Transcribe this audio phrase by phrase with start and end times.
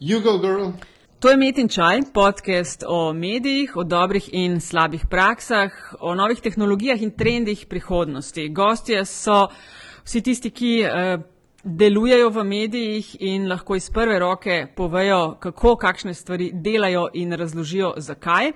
[0.00, 0.70] Jugo Girl.
[1.20, 7.02] To je Metin Čaj, podcast o medijih, o dobrih in slabih praksah, o novih tehnologijah
[7.02, 8.48] in trendih prihodnosti.
[8.48, 9.46] Gostje so
[10.04, 11.18] vsi tisti, ki eh,
[11.64, 17.94] delujejo v medijih in lahko iz prve roke povejo, kako, kakšne stvari delajo in razložijo,
[17.96, 18.52] zakaj.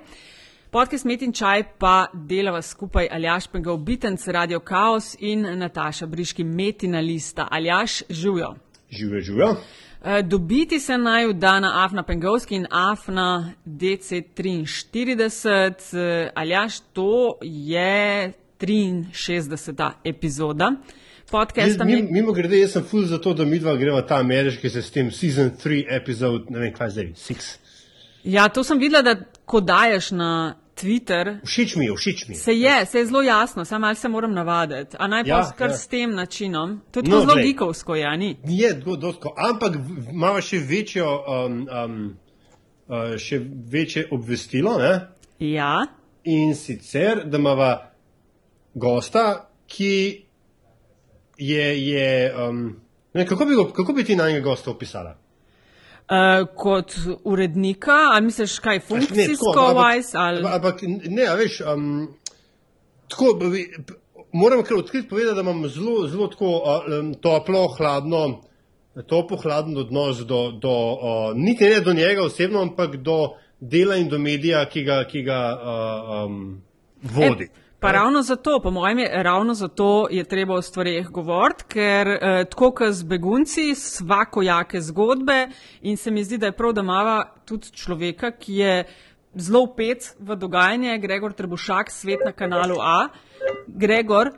[0.71, 6.99] Podcast Metin Čaj pa delava skupaj Aljaš Pengal Bitenc, Radio Chaos in Nataša Briški Metina
[6.99, 7.47] Lista.
[7.51, 8.55] Aljaš, živijo.
[8.91, 9.55] Živijo, živijo.
[10.05, 16.25] Eh, dobiti se naj da na Afna Pengovski in Afna DC43.
[16.25, 19.91] Eh, Aljaš, to je 63.
[20.03, 20.71] epizoda
[21.31, 21.83] podcasta.
[21.83, 25.11] Mimo, mimo grede, jaz sem ful za to, da mi dva greva ta ameriški sistem,
[25.11, 27.57] season 3, epizod, ne vem kaj zdaj, 6.
[28.23, 31.39] Ja, to sem videla, da ko daješ na Twitter.
[31.43, 32.39] Všeč mi je, všeč mi je.
[32.39, 34.95] Se je, se je zelo jasno, samo malo se moram navaditi.
[34.99, 35.77] A naj pa Ja, kar ja.
[35.77, 36.81] s tem načinom.
[36.91, 38.37] To je No, zelo gikovsko, ja, ni.
[38.45, 42.17] Je, do- dosko, ampak v- ima še večjo, um, um,
[42.87, 45.07] uh, še večje obvestilo, ne?
[45.39, 45.85] Ja,
[46.25, 47.77] in sicer, da imamo
[48.75, 49.23] gosta,
[49.67, 50.25] ki
[51.39, 52.75] je, je um,
[53.13, 55.17] ne, kako, bi, kako bi ti na njega gosta opisala?
[56.09, 59.53] Uh, kot urednika, ali misliš kaj funkcijsko,
[60.13, 60.43] ali.
[60.45, 62.07] ampak ne, a veš, um,
[63.07, 63.69] tako, bi-
[64.33, 66.61] moram kar odkriti povedati, da imam zelo, zelo tako
[66.99, 68.41] um, toplo, hladno,
[69.07, 74.09] toplo, hladno odnos do, do uh, niti ne do njega osebno, ampak do dela in
[74.09, 76.61] do medija, ki ga, ki ga uh, um,
[77.01, 77.43] vodi.
[77.43, 82.07] E, Pa ravno zato, po mojem, je ravno zato je treba o stvarih govoriti, ker
[82.07, 85.47] eh, tako kot z begunci, svakojake zgodbe
[85.81, 88.83] in se mi zdi, da je prav, da imava tudi človeka, ki je
[89.33, 93.07] zelo upet v dogajanje, Gregor Trebušak, svet na kanalu A.
[93.67, 94.29] Gregor,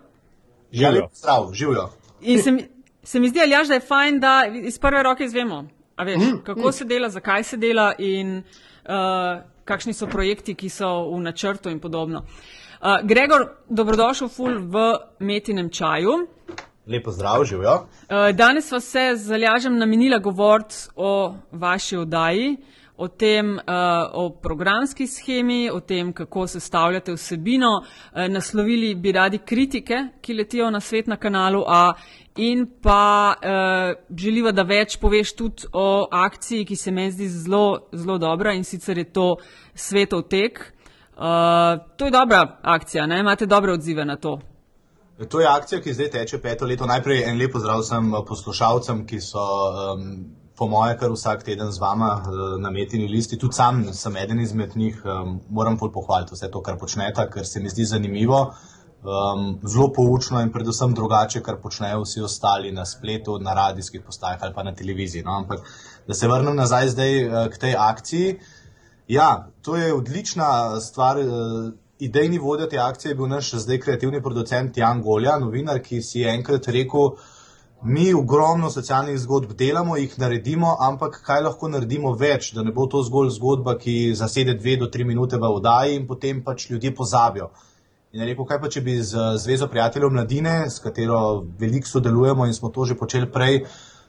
[0.72, 1.10] Živijo.
[1.54, 1.90] Živijo.
[2.22, 2.68] in se mi,
[3.04, 6.72] se mi zdi, Aljaš, da je fajn, da iz prve roke izvemo, a veš, kako
[6.72, 11.80] se dela, zakaj se dela in uh, kakšni so projekti, ki so v načrtu in
[11.80, 12.20] podobno.
[12.20, 12.63] Uh,
[13.04, 14.82] Gregor, dobrodošel ful v
[15.20, 16.28] metinem čaju.
[16.88, 17.74] Lepo zdrav, živijo.
[17.74, 22.58] Uh, danes sva se z Aljažem namenila govoriti o vaši oddaji,
[22.98, 23.62] o tem, uh,
[24.14, 27.72] o programski schemi, o tem, kako sestavljate vsebino.
[27.80, 31.94] Uh, naslovili bi radi kritike, ki letijo na svet na kanalu A.
[32.36, 37.88] In pa uh, želiva, da več poveš tudi o akciji, ki se meni zdi zelo,
[37.94, 39.36] zelo dobra in sicer je to
[39.74, 40.73] Svetov tek.
[41.18, 43.20] Uh, to je dobra akcija, ne?
[43.20, 44.40] imate dobre odzive na to.
[45.30, 46.86] To je akcija, ki zdaj teče peto leto.
[46.90, 50.08] Najprej en lep pozdrav vsem eh, poslušalcem, ki so um,
[50.58, 53.38] po moje kar vsak teden z vama uh, na metini listi.
[53.38, 55.04] Tudi sam sem eden izmed njih.
[55.06, 58.42] Um, moram pohvaliti vse to, kar počnete, ker se mi zdi zanimivo,
[59.06, 64.42] um, zelo poučno in predvsem drugače, kar počnejo vsi ostali na spletu, na radijskih postajah
[64.42, 65.24] ali pa na televiziji.
[65.24, 65.38] No?
[65.38, 65.62] Ampak
[66.08, 68.40] da se vrnem nazaj zdaj uh, k tej akciji.
[69.08, 71.20] Ja, to je odlična stvar.
[71.20, 71.26] eh,
[72.00, 76.20] Idejni vodja te akcije je bil naš zdaj kreativni producent Jan Golja, novinar, ki si
[76.20, 77.12] je enkrat rekel,
[77.84, 82.88] mi ogromno socialnih zgodb delamo, jih naredimo, ampak kaj lahko naredimo več, da ne bo
[82.88, 86.96] to zgolj zgodba, ki zasede dve do tri minute v oddaji in potem pač ljudje
[86.96, 87.50] pozabijo.
[88.12, 92.46] In je rekel, kaj pa če bi z Zvezo prijateljev mladine, s katero veliko sodelujemo
[92.46, 93.64] in smo to že počeli prej,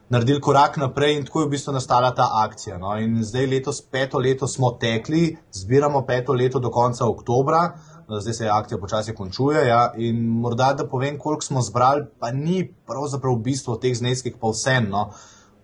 [0.08, 2.78] naredili korak naprej in tako je v bistvu nastala ta akcija.
[2.78, 2.96] No.
[2.98, 7.62] In zdaj letos, peto leto smo tekli, zbiramo peto leto do konca oktobra,
[8.20, 9.66] zdaj se akcija počasi končuje.
[9.68, 9.92] Ja.
[9.96, 14.52] In morda da povem, koliko smo zbrali, pa ni pravzaprav v bistvu teh zneskih pa
[14.52, 14.90] vsem.
[14.90, 15.10] No.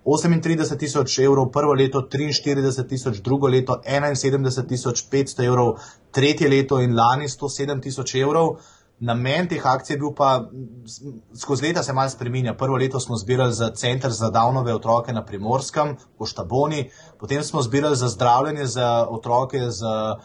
[0.04, 5.74] 38 tisoč evrov prvo leto, 43 tisoč drugo leto, 71 tisoč 500 evrov
[6.10, 8.56] tretje leto in lani 107 tisoč evrov.
[9.00, 10.44] Namen teh akcij je bil pa,
[10.84, 11.00] s-
[11.34, 12.54] skozi leta se malo spreminja.
[12.54, 17.62] Prvo leto smo zbirali za center za davnove otroke na Primorskem, po Štaboni, potem smo
[17.62, 20.20] zbirali za zdravljenje za otroke z uh,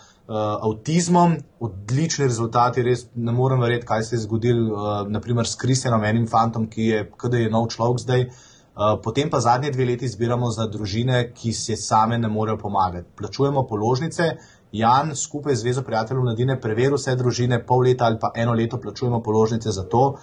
[0.62, 6.03] avtizmom, odlični rezultati, res ne morem verjeti, kaj se je zgodilo, uh, naprimer s Kristjanom,
[6.03, 8.28] enim fantom, ki je, kada je nov človek zdaj.
[8.75, 13.08] Uh, potem pa zadnje dve leti zbiramo za družine, ki se same ne morejo pomagati.
[13.16, 14.34] Plačujemo položnice,
[14.77, 18.79] Jan skupaj z Zvezo prijateljev mladine preveri vse družine, pol leta ali pa eno leto
[18.81, 20.17] plačujemo položnice za to,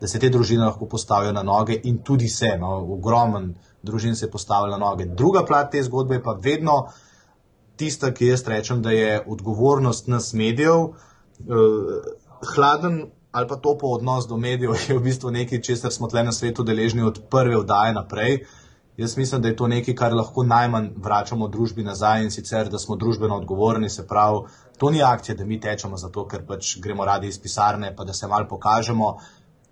[0.00, 4.26] da se te družine lahko postavijo na noge in tudi se, no, ogromen družin se
[4.26, 5.06] je postavilo na noge.
[5.06, 6.86] Druga plat te zgodbe je pa vedno
[7.76, 12.14] tista, ki jaz rečem, da je odgovornost nas medijev, eh,
[12.54, 16.32] hladen ali pa topo odnos do medijev je v bistvu nekaj, česar smo tle na
[16.32, 18.44] svetu deležni od prve vdaje naprej.
[18.96, 22.78] Jaz mislim, da je to nekaj, kar lahko najmanj vračamo družbi nazaj in sicer, da
[22.78, 23.90] smo družbeno odgovorni.
[23.90, 24.44] Se pravi,
[24.78, 28.12] to ni akcija, da mi tečemo zato, ker pač gremo radi iz pisarne, pa da
[28.12, 29.16] se mal pokažemo.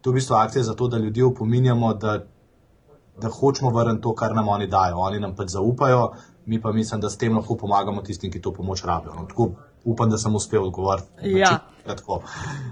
[0.01, 2.19] To je v bistvu akcija zato, da ljudi opominjamo, da,
[3.23, 4.99] da hočemo vrniti to, kar nam oni dajo.
[4.99, 6.09] Oni nam pač zaupajo,
[6.47, 9.15] mi pa mislim, da s tem lahko pomagamo tistim, ki to pomoč rabijo.
[9.15, 9.53] No, tako
[9.85, 11.39] upam, da sem uspel odgovoriti.
[11.39, 11.59] Ja.
[11.87, 12.23] Tako.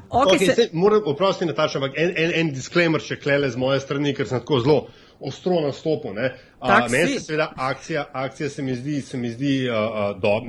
[0.09, 0.69] Okay, Okay, se, se...
[0.73, 4.43] Moram oprostiti, Nataša, ampak en, en, en disclaimer še klele z moje strani, ker sem
[4.43, 4.77] tako zelo
[5.21, 6.19] ostro nastopil.
[6.61, 10.41] A, Meni se seveda akcija, akcija se mi zdi, se mi zdi uh, uh, do,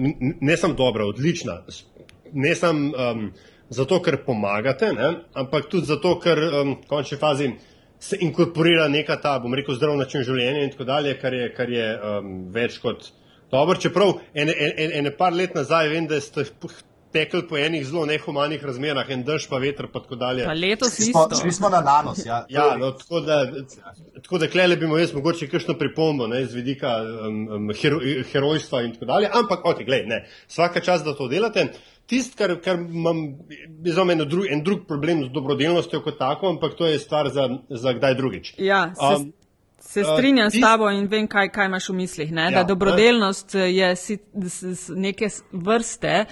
[0.41, 1.61] ne samo dobra, odlična.
[2.33, 3.31] Ne samo um,
[3.69, 7.51] zato, ker pomagate, ne, ampak tudi zato, ker um, v končni fazi
[8.01, 11.69] se inkorporira neka ta, bom rekel, zdrav način življenja in tako dalje, kar je, kar
[11.69, 13.11] je um, več kot
[13.51, 13.77] dobro.
[13.79, 16.47] Čeprav ene, ene, ene par let nazaj vem, da ste
[17.11, 20.45] tekli po enih zelo nehumanih razmerah, en dež pa veter pa tako dalje.
[20.45, 21.35] pa letos smo, isto.
[21.37, 22.25] šli smo na nanos.
[22.25, 23.45] Ja, Ja, no, tako da,
[24.15, 27.99] tako da klele bi mu jaz mogoče kakšno pripombo ne, z vidika um, um, hero,
[28.31, 31.67] herojstva in tako dalje, ampak ok, glej, ne, vsaka čas, da to delate.
[32.03, 33.17] Tisto, kar, kar imam,
[33.83, 37.29] je za mene dru, en drug problem z dobrodelnostjo kot tako, ampak to je stvar
[37.29, 38.53] za, za kdaj drugič.
[38.57, 39.33] Ja, se, Um,
[39.79, 42.31] se uh, strinjam s tist- tabo in vem, kaj, kaj imaš v mislih.
[42.31, 42.41] Ne?
[42.43, 46.25] Ja, da dobrodelnost eh, je si, s, s, neke s- vrste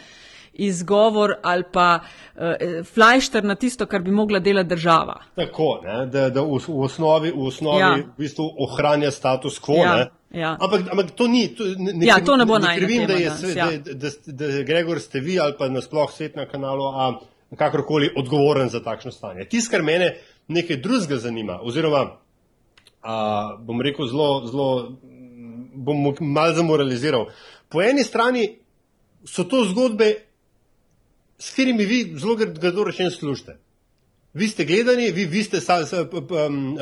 [0.53, 2.41] izgovor ali pa uh,
[2.93, 5.21] flajšter na tisto, kar bi mogla delati država.
[5.35, 7.95] Tako, ne, da, da v, v osnovi, v osnovi Ja.
[7.95, 9.83] v bistvu ohranja status quo.
[9.83, 10.39] Ja, ne.
[10.41, 10.57] ja.
[10.59, 11.47] Ampak, ampak to ni.
[11.55, 13.67] To, ne, Ja, to ne bo najina krivim, da, je, danes, sve- ja.
[13.77, 17.19] da, da, da, Gregor ste vi ali pa nasploh svet na kanalu A
[17.57, 19.45] kakorkoli odgovoren za takšno stanje.
[19.49, 20.17] Tisto, kar mene
[20.47, 22.05] nekaj drugega zanima, oziroma
[23.01, 24.91] a, bom rekel zelo, zelo,
[25.73, 27.25] bom mal zamoraliziral.
[27.69, 28.57] Po eni strani
[29.25, 30.13] so to zgodbe,
[31.39, 33.57] s katerimi vi zelo grdo rečeno služite.
[34.33, 36.81] Vi ste gledani, vi, vi ste sa, sa, p, p, um, uh,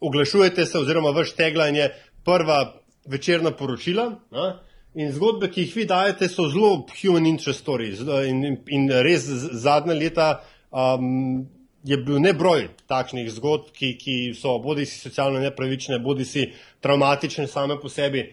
[0.00, 1.88] oglašujete se, oziroma vaš teglan je
[2.24, 2.74] prva
[3.06, 4.20] večerna poročila.
[4.30, 4.58] A?
[4.94, 8.00] In zgodbe, ki jih vi dajete, so zelo human interest stories.
[8.00, 9.26] In, in, in res
[9.62, 10.28] zadnja leta
[10.70, 11.46] um,
[11.84, 16.48] je bil nebroj takšnih zgodb, ki, ki so bodi si socialno nepravične, bodi si
[16.84, 18.26] traumatične same po sebi.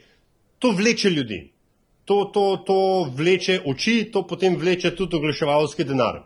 [0.59, 1.54] To vleče ljudi.
[2.05, 2.77] To, to, to
[3.17, 6.21] vleče oči, to potem vleče tudi oglaševalski denar.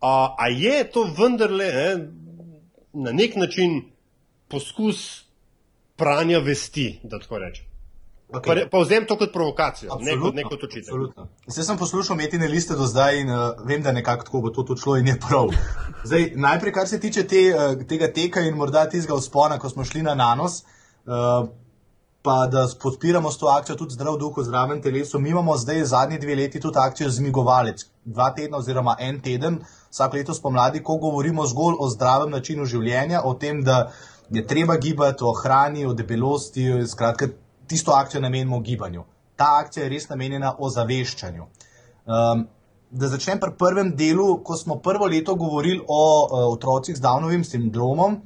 [0.00, 2.08] A, a je to vendarle ne,
[2.92, 3.82] na nek način
[4.48, 5.24] poskus
[5.96, 7.64] pranja vesti, da tako rečem?
[8.28, 8.64] Okay.
[8.64, 10.88] Pa, pa vzem to kot provokacijo, ne kot, Absolutno, ne kot očitek.
[10.88, 11.28] absolutno.
[11.46, 14.62] Zdaj sem poslušal metine liste do zdaj in uh, vem, da nekako tako bo to
[14.62, 15.52] tudi šlo in je prav.
[16.08, 19.84] Zdaj, najprej, kar se tiče te, uh, tega teka in morda tistega vzpona, ko smo
[19.84, 20.64] šli na nanos,
[21.06, 21.46] uh,
[22.24, 25.18] pa da podpiramo s to akcijo tudi zdrav duh v zdravem telesu.
[25.20, 29.58] Mi imamo zdaj zadnji dve leti tudi akcijo Zmigovalec, dva tedna oziroma en teden,
[29.90, 33.90] vsak leto spomladi, ko govorimo zgolj o zdravem načinu življenja, o tem, da
[34.30, 37.28] je treba gibati, o hrani, o debelosti, skratka,
[37.68, 39.04] tisto akcijo namenimo gibanju.
[39.36, 41.44] Ta akcija je res namenjena ozaveščanju.
[41.44, 42.46] Um,
[42.90, 47.44] da začnem pri prvem delu, ko smo prvo leto govorili o uh, otrocih z Downovim
[47.44, 48.16] sindromom,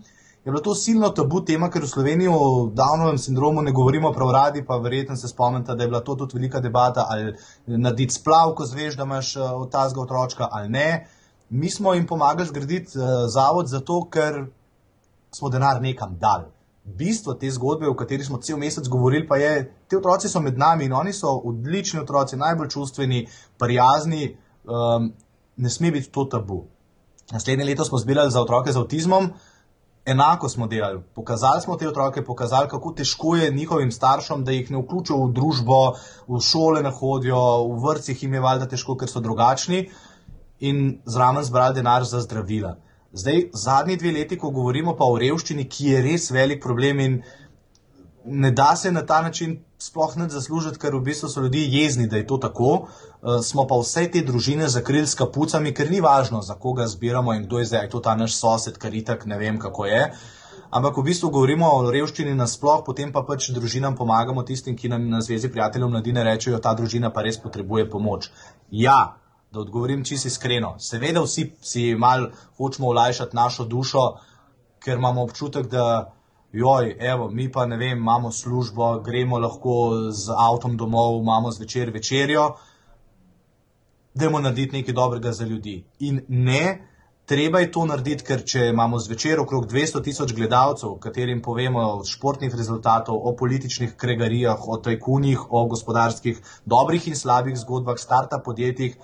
[0.48, 4.30] je bilo to silno tabu tema, ker v Sloveniji o Downovem sindromu ne govorimo prav
[4.32, 7.34] radi, pa verjetno se spomnite, da je bila to tudi velika debata, ali
[7.66, 11.08] narediti splav, ko zveš, da imaš uh, od tazga otročka ali ne.
[11.50, 14.46] Mi smo jim pomagali zgraditi uh, zavod zato, ker
[15.36, 16.48] smo denar nekam dali.
[16.84, 20.58] Bistvo te zgodbe, o kateri smo cel mesec govorili, pa je, te otroci so med
[20.58, 23.26] nami in oni so odlični otroci, najbolj čustveni,
[23.58, 24.32] prijazni,
[24.64, 25.12] um,
[25.56, 26.64] ne sme biti to tabu.
[27.32, 29.30] Naslednje leto smo zbirali za otroke z avtizmom,
[30.08, 31.00] enako smo delali.
[31.14, 35.32] Pokazali smo te otroke, pokazali, kako težko je njihovim staršem, da jih ne vključijo v
[35.32, 35.80] družbo,
[36.28, 39.88] v šole ne hodijo, v vrtcih jim je valjda težko, ker so drugačni,
[40.60, 42.76] in zraven zbrali denar za zdravila.
[43.12, 47.20] Zdaj, zadnji dve leti, ko govorimo pa o revščini, ki je res velik problem in
[48.30, 52.06] ne da se na ta način sploh ne zaslužiti, ker v bistvu so ljudje jezni,
[52.06, 52.72] da je to tako.
[52.72, 57.34] Uh, smo pa vse te družine zakrili s kapucami, ker ni važno, za koga zbiramo
[57.34, 60.02] in kdo je zdaj, je to ta naš sosed, kar itak ne vem, kako je.
[60.70, 65.08] Ampak v bistvu govorimo o revščini nasploh, potem pa pač družinam pomagamo, tistim, ki nam
[65.08, 68.28] na Zvezi prijateljev mladine rečejo, ta družina pa res potrebuje pomoč.
[68.70, 69.16] Ja,
[69.52, 70.74] da odgovorim čisto iskreno.
[70.78, 74.04] Seveda vsi si mal hočemo olajšati našo dušo,
[74.84, 76.12] ker imamo občutek, da
[76.52, 81.90] joj, evo, mi pa ne vem, imamo službo, gremo lahko z avtom domov, imamo zvečer
[81.90, 82.54] večerjo,
[84.14, 85.84] dajmo narediti nekaj dobrega za ljudi.
[85.98, 86.88] In ne,
[87.26, 92.08] treba je to narediti, ker če imamo zvečer okrog 200 tisoč gledalcev, katerim povemo od
[92.08, 98.96] športnih rezultatov, o političnih kregarijah, o tajkunih, o gospodarskih dobrih in slabih zgodbah, starta podjetjih,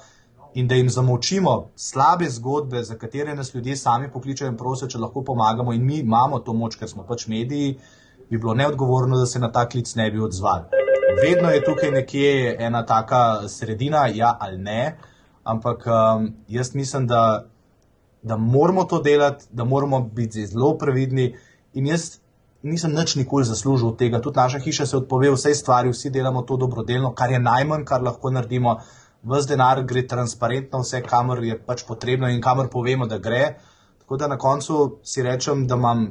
[0.55, 4.99] in da jim zamolčimo slabe zgodbe, za katere nas ljudje sami pokličajo in prosijo, če
[4.99, 7.79] lahko pomagamo, in mi imamo to moč, ker smo pač mediji,
[8.31, 10.85] bi bilo neodgovorno, da se na ta klic ne bi odzvali.
[11.23, 14.97] Vedno je tukaj nekje ena taka sredina, ja ali ne,
[15.43, 17.45] ampak um, jaz mislim, da,
[18.23, 21.35] da moramo to delati, da moramo biti zelo previdni.
[21.75, 22.19] In jaz
[22.63, 24.21] nisem nič nikoli zaslužil od tega.
[24.21, 28.03] Tudi naša hiša se odpove vse stvari, vsi delamo to dobrodelno, kar je najmanj, kar
[28.03, 28.79] lahko naredimo.
[29.25, 33.55] Ves denar gre transparentno, vse kamor je pač potrebno in kamor povemo, da gre.
[34.03, 36.05] Tako da na koncu si rečem, da imam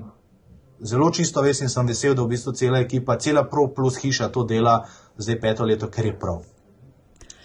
[0.81, 4.31] zelo čisto vest in sem vesel, da v bistvu cela ekipa, cela Pro plus hiša
[4.33, 4.81] to dela
[5.17, 6.41] zdaj peto leto, ker je prav.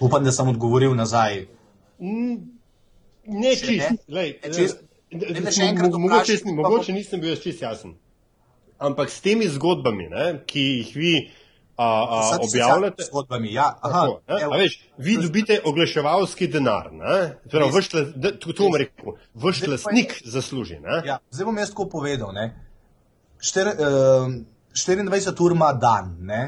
[0.01, 1.47] Upam, da sem odgovoril nazaj.
[3.29, 4.85] Ne čist, lej, čist.
[5.13, 7.95] Mogoče, mogoče nisem bil čist jasen.
[8.79, 11.13] Ampak s temi zgodbami, ne, ki jih vi
[11.79, 13.79] a, a, objavljate, zgodbami, ja.
[13.81, 16.91] Aha, tako, ne, a veš, vi dobite oglaševalski denar.
[17.51, 20.81] Torej, vaš, to bom rekel, vaš lasnik zasluži.
[20.83, 21.03] Ne?
[21.07, 22.33] Ja, zdaj bom jaz tako povedal.
[22.35, 22.49] Ne.
[23.41, 24.33] Štir, uh,
[24.75, 26.17] 24 ur ima dan.
[26.21, 26.43] Ne.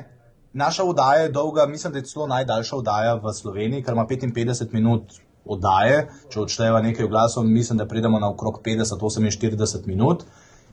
[0.52, 4.72] Naša oddaja je dolga, mislim, da je celo najdaljša oddaja v Sloveniji, ker ima 55
[4.72, 6.08] minut oddaje.
[6.30, 10.24] Če odšteva nekaj glasov, mislim, da pridemo na okrog 50-48 minut.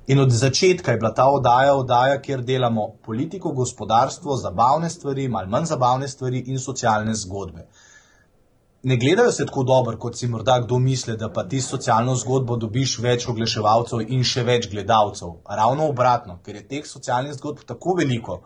[0.08, 5.52] In od začetka je bila ta oddaja, oddaja, kjer delamo politiko, gospodarstvo, zabavne stvari, malo
[5.52, 7.68] manj zabavne stvari in socialne zgodbe.
[8.84, 12.56] Ne gledajo se tako dobro, kot si morda kdo misli, da pa ti socialno zgodbo
[12.56, 15.42] dobiš več oglaševalcev in še več gledalcev.
[15.60, 18.42] Ravno obratno, ker je teh socialnih zgodb tako veliko,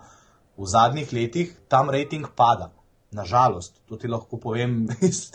[0.58, 2.72] v zadnjih letih tam rejting pada.
[3.12, 5.27] Nažalost, to ti lahko povem iz,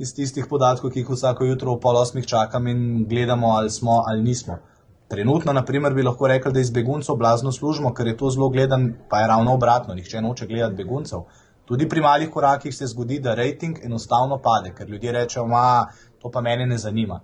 [0.00, 4.00] iz tistih podatkov, ki jih vsako jutro ob pol osmih čakam in gledamo, ali smo
[4.06, 4.62] ali nismo.
[5.08, 8.92] Trenutno, naprimer, bi lahko rekel, da iz beguncev blazno služimo, ker je to zelo gledan,
[9.08, 11.26] pa je ravno obratno, nihče noče gledati beguncev.
[11.64, 15.86] Tudi pri malih korakih se zgodi, da rejting enostavno pade, ker ljudje rečejo, da
[16.22, 17.20] to pa mene ne zanima.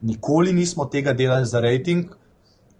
[0.00, 2.14] Nikoli nismo tega delali za rejting,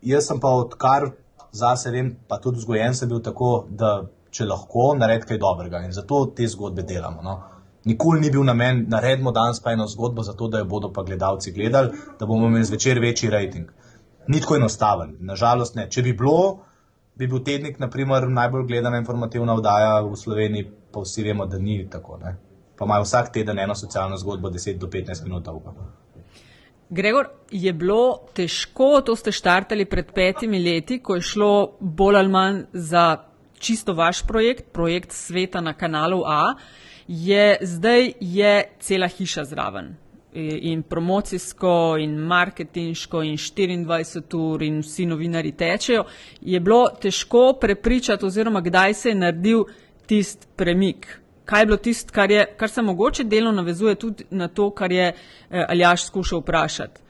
[0.03, 1.11] jaz sem pa odkar
[1.53, 5.93] zase vem, pa tudi vzgojen sem bil tako, da če lahko naredimo kaj dobrega in
[5.93, 7.23] zato te zgodbe delamo.
[7.23, 7.41] No.
[7.85, 11.53] Nikoli ni bil namen, naredimo danes pa eno zgodbo, zato da jo bodo pa gledalci
[11.53, 13.71] gledali, da bomo imeli zvečer večji rejting
[14.26, 15.16] ni tako enostaven.
[15.21, 15.88] Nažalost, ne.
[15.90, 16.64] Če bi bilo,
[17.19, 21.83] bi bil tednik, naprimer, najbolj gledana informativna oddaja v Sloveniji, pa vsi vemo, da ni
[21.90, 22.19] tako.
[22.23, 22.37] Ne.
[22.78, 25.75] Pa imajo vsak teden eno socialno zgodbo, 10 do 15 minut dolgo.
[26.95, 32.28] Gregor, je bilo težko, to ste štartali pred petimi leti, ko je šlo bolj ali
[32.31, 33.04] manj za
[33.59, 36.54] čisto vaš projekt, projekt sveta na kanalu A,
[37.09, 39.95] je zdaj je cela hiša zraven
[40.35, 46.05] in promocijsko, in marketinško, in 24 ur, in vsi novinari tečejo,
[46.41, 49.64] je bilo težko prepričati, oziroma kdaj se je naredil
[50.07, 51.07] tisti premik.
[51.45, 55.09] Kaj je bilo tisto, kar, kar se mogoče delno navezuje tudi na to, kar je
[55.09, 57.00] eh, Aljaš skušal vprašati.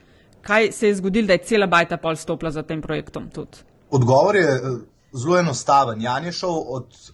[0.41, 3.29] Kaj se je zgodilo, da je cela bajta pol stopila za tem projektom?
[3.29, 3.57] Tudi?
[3.89, 4.61] Odgovor je eh,
[5.13, 6.01] zelo enostaven.
[6.01, 7.13] Jan je šel od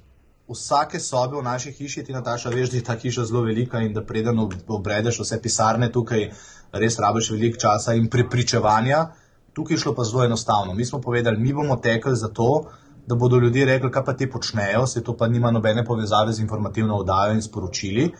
[0.51, 3.93] vsake sobe v naši hiši, ti Nataša, veš, da je ta hiša zelo velika in
[3.93, 6.29] da preden obredeš vse pisarne tukaj,
[6.71, 9.05] res rabiš veliko časa in prepričevanja.
[9.53, 10.73] Tukaj je šlo pa zelo enostavno.
[10.73, 12.65] Mi smo povedali, mi bomo tekli za to,
[13.07, 16.39] da bodo ljudje rekli, kaj pa ti počnejo, se to pa nima nobene povezave z
[16.41, 18.11] informativno oddajo in sporočili.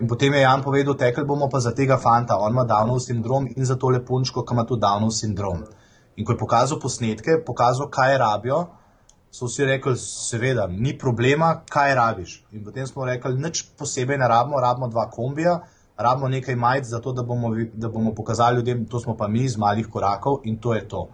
[0.00, 3.46] In potem je Jan povedal, tekli bomo pa za tega fanta, on ima Downov sindrom
[3.56, 5.64] in za tole punčko, ki ima tudi Downov sindrom.
[6.16, 8.66] In ko je pokazal posnetke, pokazal, kaj rabijo,
[9.32, 12.34] so vsi rekli, seveda, ni problema, kaj rabiš.
[12.52, 15.60] In potem smo rekli, nič posebej ne rabimo, rabimo dva kombija,
[15.96, 19.56] rabimo nekaj majc, zato da bomo, da bomo pokazali ljudem, to smo pa mi iz
[19.56, 21.08] malih korakov in to je to.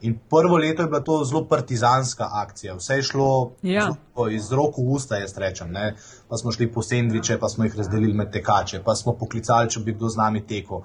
[0.00, 3.88] In prvo leto je bila to zelo partizanska akcija, vse je šlo ja.
[4.30, 5.72] iz roko v usta, jaz rečem.
[5.72, 5.94] Ne?
[6.28, 9.80] Pa smo šli po sendviče, pa smo jih razdelili med tekače, pa smo poklicali, če
[9.80, 10.84] bi kdo z nami tekel.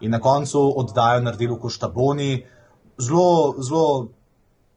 [0.00, 2.32] In na koncu oddajo naredili v Koštaboni,
[2.98, 4.08] zelo, zelo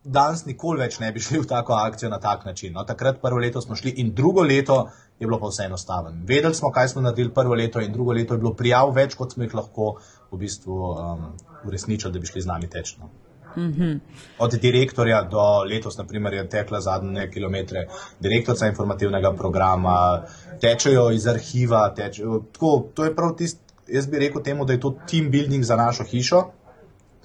[0.05, 2.73] danes nikoli več ne bi šli v tako akcijo na tak način.
[2.73, 4.85] No, takrat prvo leto smo šli in drugo leto
[5.19, 6.11] je bilo pa vse enostavno.
[6.27, 9.33] Vedeli smo, kaj smo naredili prvo leto in drugo leto je bilo prijav več, kot
[9.33, 9.95] smo jih lahko
[10.31, 11.29] v bistvu um,
[11.65, 13.09] uresničili, da bi šli z nami tečno.
[13.55, 13.99] Mm -hmm.
[14.39, 17.87] Od direktorja do letos, naprimer, je tekla zadnje kilometre,
[18.19, 20.23] direktorica informativnega programa,
[20.61, 21.93] tečejo iz arhiva.
[21.95, 25.63] Tečejo, tako, to je prav tisto, jaz bi rekel temu, da je to team building
[25.63, 26.43] za našo hišo,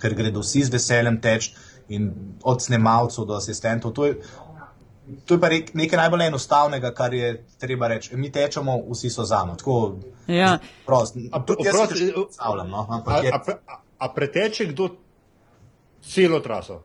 [0.00, 1.54] ker gredo vsi z veseljem teč
[1.90, 2.10] in
[2.42, 3.92] od snemalcev do asistentov.
[3.92, 4.14] To je,
[5.26, 8.16] to je pa nekaj najbolj enostavnega, kar je treba reči.
[8.16, 9.58] Mi tečemo, vsi so za nami.
[10.26, 10.58] Ja.
[12.70, 12.86] No,
[13.98, 14.88] a preteče kdo
[16.02, 16.82] celo traso?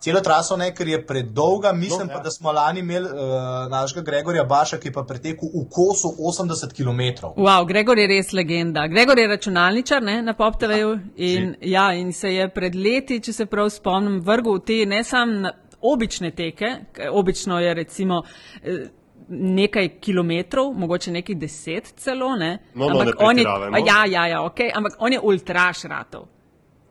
[0.00, 1.72] Celo traso ne, ker je predolga.
[1.72, 2.16] Mislim no, ja.
[2.16, 6.12] pa, da smo lani imeli uh, našega Gregorja Baša, ki je pa pretekel v kosu
[6.18, 7.32] 80 km.
[7.36, 8.86] Wow, Gregor je res legenda.
[8.86, 13.46] Gregor je računalničar ne, na PopTV-ju in, ja, in se je pred leti, če se
[13.46, 15.50] prav spomnim, vrgel v te ne samo
[15.80, 16.76] obične teke,
[17.10, 18.22] obično je recimo.
[18.62, 18.86] Uh,
[19.26, 22.60] Nekaj kilometrov, mogoče nekaj deset celo, ne?
[22.74, 23.44] no, no, ampak, on je,
[23.82, 26.28] ja, ja, ja, okay, ampak on je ultraš ratov.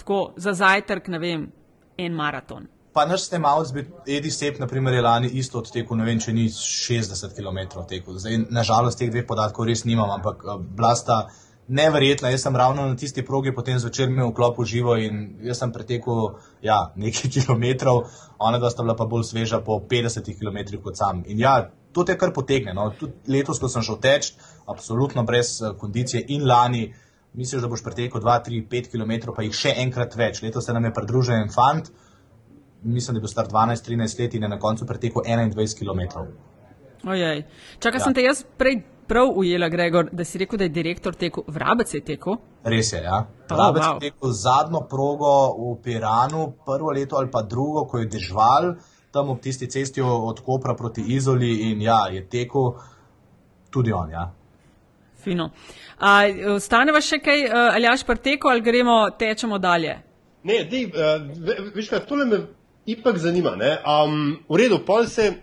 [0.02, 1.46] Tako za zajtrk, ne vem,
[1.96, 3.74] en maraton Pa naš snemalec,
[4.08, 8.16] Edi Sep, naprimer, je lani isto odtekel, ne vem, če ni 60 km odtekel.
[8.24, 11.26] Zdaj, nažalost, teh dveh podatkov res nimam, ampak uh, blasta
[11.68, 12.32] neverjetna.
[12.32, 15.74] Jaz sem ravno na tisti progi, potem zvečer imel vklop v živo in jaz sem
[15.76, 18.06] pretekel ja, nekaj kilometrov,
[18.40, 21.26] ona dva sta bila pa bolj sveža po 50 km kot sam.
[21.28, 21.58] In ja,
[21.92, 22.72] to te kar potegne.
[22.80, 22.88] No.
[22.96, 24.32] Tudi letos, ko sem šel teč,
[24.72, 26.88] absolutno brez uh, kondicije in lani.
[27.36, 30.40] Misliš, da boš pretekel 2, 3, 5 km, pa jih še enkrat več.
[30.48, 31.92] Letos se nam je pridružil en fant,
[32.86, 36.20] mislim, da je bil star 12-13 let in je na koncu pretekel 21 km.
[37.10, 37.44] Ojej.
[37.80, 38.04] Čakaj, ja.
[38.04, 41.94] sem te jaz prej prav ujela, Gregor, da si rekel, da je direktor tekel, vrabec
[41.94, 42.38] je tekel.
[42.64, 43.26] Res je, ja.
[43.50, 43.94] Vrabec oh, wow.
[43.94, 48.74] je tekel zadnjo progo v Piranu, prvo leto ali pa drugo, ko je dežval
[49.16, 52.74] tam ob tisti cesti od Kopra proti Izoli in ja, je tekel
[53.72, 54.12] tudi on.
[54.12, 54.32] Ja.
[55.24, 55.50] Fino.
[56.56, 59.96] Ostaneva še kaj, ali jaš preteko ali gremo, tečemo dalje?
[60.44, 62.42] Ne, dej, uh, veš kaj, tole me
[62.86, 63.58] ipak zanima.
[64.06, 65.34] Um, v redu, pol se,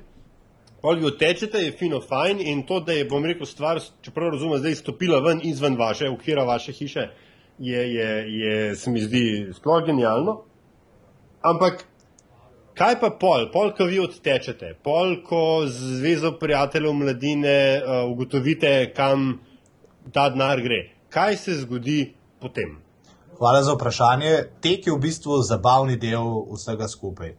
[0.83, 4.59] pol vi odtečete, je fino, fajn in to, da je, bom rekel, stvar, čeprav razumem,
[4.63, 7.09] zdaj stopila ven izven vaše, okvira vaše hiše,
[7.59, 10.43] je, je, je, se mi zdi sploh genialno.
[11.43, 11.85] Ampak,
[12.79, 18.93] kaj pa pol, pol, ko vi odtečete, pol, ko z Zvezo prijateljev mladine uh, ugotovite,
[18.97, 19.41] kam
[20.15, 22.79] ta denar gre, kaj se zgodi potem?
[23.39, 24.45] Hvala za vprašanje.
[24.61, 27.33] Tek je v bistvu zabavni del vsega skupaj.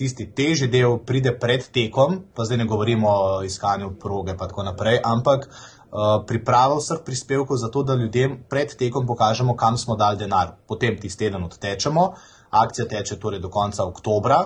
[0.00, 4.64] Tisti težji del pride pred tekom, pa zdaj ne govorimo o iskanju proge in tako
[4.64, 9.96] naprej, ampak uh, priprava vseh prispevkov za to, da ljudem pred tekom pokažemo, kam smo
[9.96, 10.56] dali denar.
[10.66, 12.14] Potem tisti teden odtečemo,
[12.50, 14.40] akcija teče torej do konca oktobra.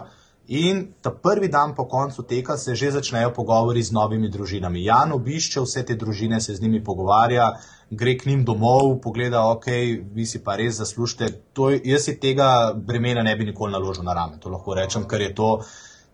[0.49, 4.85] In ta prvi dan po koncu teka se že začnejo pogovori z novimi družinami.
[4.85, 7.53] Jan obišče vse te družine, se z njimi pogovarja,
[7.91, 9.67] gre k njim domov, pogleda, ok,
[10.15, 11.31] vi si pa res zaslužite.
[11.53, 15.21] To, jaz si tega bremena ne bi nikoli naložil na rame, to lahko rečem, ker
[15.21, 15.51] je to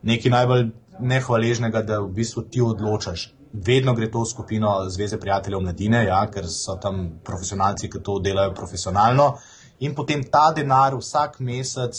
[0.03, 3.31] nekaj najbolj nehvaležnega, da v bistvu ti odločaš.
[3.53, 8.19] Vedno gre to v skupino Zveze prijateljev mladine, ja, ker so tam profesionalci, ki to
[8.23, 9.33] delajo profesionalno.
[9.81, 11.97] In potem ta denar vsak mesec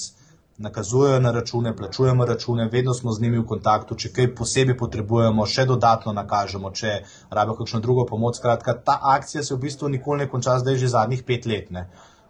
[0.58, 5.46] nakazujejo na račune, plačujemo račune, vedno smo z njimi v kontaktu, če kaj posebej potrebujemo,
[5.46, 8.38] še dodatno nakažemo, če rabijo kakšno drugo pomoč.
[8.38, 11.72] Skratka, ta akcija se v bistvu nikoli ne konča, zdaj že zadnjih pet let.
[11.72, 11.88] Ne.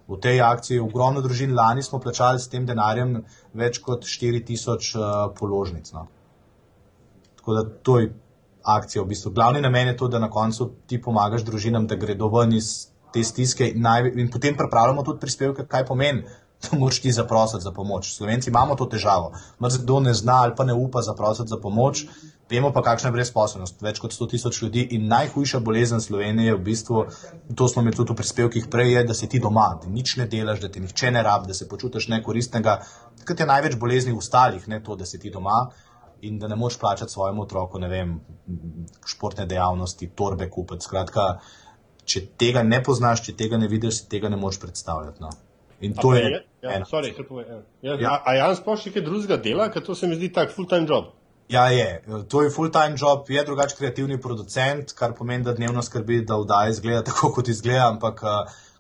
[0.07, 3.21] V tej akciji je ogromno družin, lani smo plačali s tem denarjem
[3.53, 5.91] več kot 4000 uh, položnic.
[5.95, 6.07] No.
[7.39, 8.13] Tako da to je
[8.63, 9.03] akcija.
[9.03, 9.31] V bistvu.
[9.31, 13.23] Glavni namen je to, da na koncu ti pomagaš družinam, da gredo ven iz te
[13.23, 16.23] stiske in, naj, in potem pripravljamo tudi prispevke, kaj pomeni
[16.61, 18.13] da moraš ti zaprositi za pomoč.
[18.13, 19.31] Slovenci imamo to težavo.
[19.79, 22.05] Kdo ne zna ali pa ne upa zaprositi za pomoč,
[22.49, 23.81] vemo pa, kakšna je brezposobnost.
[23.81, 27.05] Več kot 100 tisoč ljudi in najhujša bolezen Slovenije je v bistvu,
[27.55, 30.27] to smo imeli tudi v prispevkih prej, je, da si ti doma, da nič ne
[30.27, 32.81] delaš, da ti nihče ne rab, da se počutiš nekoristnega.
[33.23, 35.69] Kaj je največ bolezni ostalih, ne to, da si ti doma.
[36.21, 38.19] In da ne moš plačati svojemu otroku, ne vem,
[39.09, 40.85] športne dejavnosti, torbe kupiti.
[40.85, 41.39] Skratka,
[42.05, 45.23] če tega ne poznaš, če tega ne vidiš, tega ne moš predstavljati.
[45.23, 45.31] No.
[45.81, 46.21] In to je.
[46.21, 47.13] je ja, sorry,
[47.81, 48.13] ja, ja.
[48.25, 51.11] A Jan sploh še kaj drugega dela, ker to se mi zdi tak full-time job.
[51.51, 52.03] Ja, je.
[52.31, 56.71] To je full-time job, je drugač kreativni producent, kar pomeni, da dnevno skrbi, da vdaja
[56.71, 58.23] izgleda tako, kot izgleda, ampak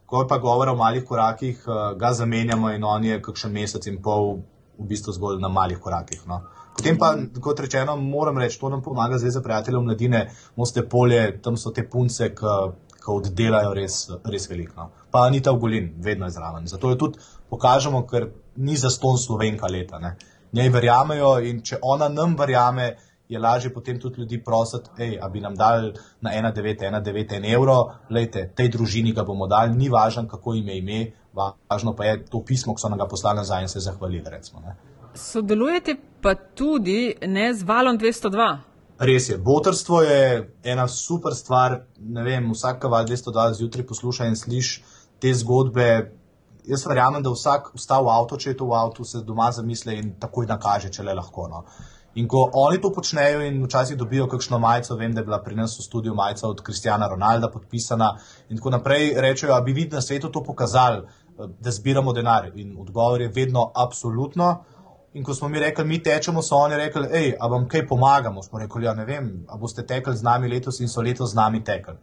[0.05, 1.65] ko je pa govora o malih korakih,
[1.99, 4.41] ga zamenjamo in on je kakšen mesec in pol
[4.77, 6.23] v bistvu zgolj na malih korakih.
[6.27, 6.41] No.
[6.75, 7.11] Potem pa,
[7.43, 11.83] kot rečeno, moram reči, to nam pomaga Zveza prijateljev mladine, moste polje, tam so te
[11.83, 13.97] punce, ki oddelajo res,
[14.31, 14.77] res veliko.
[14.77, 15.05] No.
[15.11, 16.67] Pa ni ta ugolin, vedno je zraven.
[16.71, 17.19] Zato jo tudi
[17.51, 19.99] pokažemo, ker ni za ston slovenka leta.
[19.99, 20.15] Ne.
[20.55, 22.95] Njej verjamejo in če ona nam verjame,
[23.31, 27.77] je lažje potem tudi ljudi prositi, hej, a bi nam dali na 1,9 evro,
[28.09, 32.43] lejte, tej družini ga bomo dali, ni važno, kako ime ime, važno pa je to
[32.43, 34.23] pismo, ki so nam ga poslali nazaj in se zahvalili.
[34.25, 34.59] Recimo,
[35.15, 38.49] Sodelujete pa tudi ne z valom 202.
[38.99, 40.23] Res je, botrstvo je
[40.63, 41.81] ena super stvar.
[41.97, 44.83] Vem, vsak val 202 zjutraj posluša in sliši
[45.19, 46.11] te zgodbe.
[46.67, 49.97] Jaz verjamem, da vsak vstav v avto, če je to v avtu, se doma zamisli
[49.97, 51.47] in takoj nakaže, če le lahko.
[51.49, 51.63] No.
[52.19, 55.55] In ko oni to počnejo in včasih dobijo kakšno majico, vem, da je bila pri
[55.55, 58.11] nas v studiu majica od Kristjana Ronalda podpisana
[58.49, 61.01] in tako naprej, rečejo, da bi vi na svetu to pokazali,
[61.37, 62.51] da zbiramo denar.
[62.55, 64.51] In odgovor je vedno absolutno.
[65.13, 68.43] In ko smo mi rekli, mi tečemo, so oni rekli, hej, a vam kaj pomagamo?
[68.43, 71.35] Smo rekli, ja, ne vem, a boste tekli z nami letos in so letos z
[71.35, 71.97] nami tekli.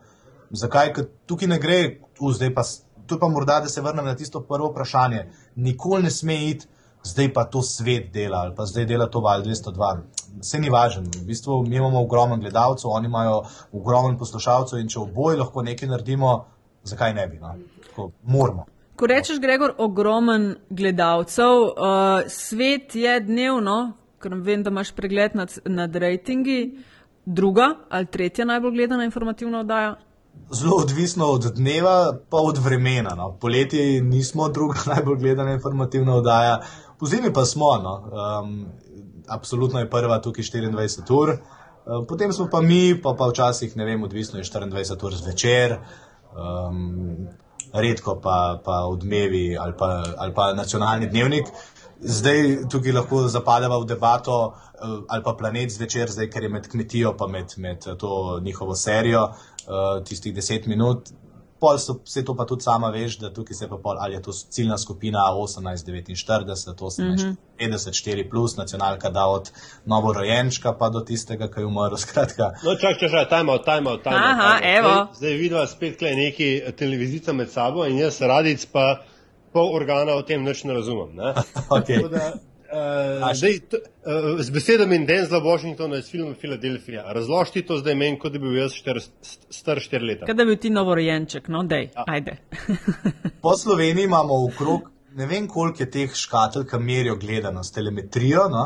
[0.51, 0.93] Zakaj?
[0.97, 1.79] Ker tukaj ne gre,
[2.17, 2.65] tu zdaj pa,
[3.09, 5.25] tu pa morda, da se vrnem na tisto prvo vprašanje.
[5.57, 6.67] Nikoli ne sme iti,
[7.05, 9.97] zdaj pa to svet dela ali pa zdaj dela to val 202.
[10.41, 11.03] Vse ni važno.
[11.03, 13.43] V bistvu mi imamo ogromno gledalcev, oni imajo
[13.73, 16.45] ogromno poslušalcev in če oboje lahko nekaj naredimo,
[16.85, 17.39] zakaj ne bi?
[17.39, 17.55] No?
[17.87, 18.67] Tako, moramo.
[18.99, 25.55] Ko rečeš, Gregor, ogromen gledalcev, uh, svet je dnevno, ker vem, da imaš pregled nad,
[25.65, 26.59] nad rejtingi,
[27.25, 29.95] druga ali tretja najbolj gledana informativna oddaja?
[30.51, 33.15] Zelo odvisno od dneva, pa od vremena.
[33.15, 33.33] No.
[33.41, 36.61] Poleti nismo druga najbolj gledana informativna oddaja,
[36.99, 37.77] po zimi pa smo.
[37.77, 37.95] No.
[38.43, 38.67] Um,
[39.29, 41.31] absolutno je prva tukaj 24 ur,
[41.87, 45.79] um, potem smo pa mi, pa, pa včasih ne vem, odvisno je 24 ur zvečer.
[46.37, 47.29] Um,
[47.73, 51.47] redko pa, pa odmevi ali pa, ali pa nacionalni dnevnik.
[52.01, 56.69] Zdaj tukaj lahko zapademo v debato, eh, ali pa planet zvečer, zdaj, ker je med
[56.71, 59.29] kmetijo, pa med, med to njihovo serijo,
[59.69, 61.11] eh, tistih deset minut.
[61.59, 64.23] Pol so, vse to pa tudi sama veš, da tukaj se pa pol, ali je
[64.23, 66.15] to ciljna skupina 1849,
[66.79, 69.51] 1850, 4 plus, nacionalka da od
[69.85, 71.97] novorojenčka pa do tistega, ki je umrl.
[72.05, 72.53] Skratka.
[72.63, 74.25] No, čak, čak, čak, time out, time out, time out.
[74.25, 74.79] Aha, time out.
[74.79, 74.95] evo.
[74.95, 79.01] Zdaj, zdaj vidva spet kle neki televizica med sabo in jaz radic pa
[79.53, 81.17] pol organa o tem nič ne razumem.
[81.17, 81.35] Ne?
[81.79, 82.03] Okay.
[82.03, 82.33] Tako Da,
[82.73, 87.07] uh, zdaj, t, uh, z besedami Denzla Washingtona iz filma Filadelfija.
[87.13, 90.27] Razloži to zdaj meni, kot da bi bil jaz šter, st- star štiri leta.
[90.27, 92.37] Kaj da bi ti novorojenček, no, dej, ajde.
[93.43, 98.47] Po Sloveniji imamo okrog ne vem koliko je teh škatl, ki merijo gledanost, telemetrijo.
[98.53, 98.65] No?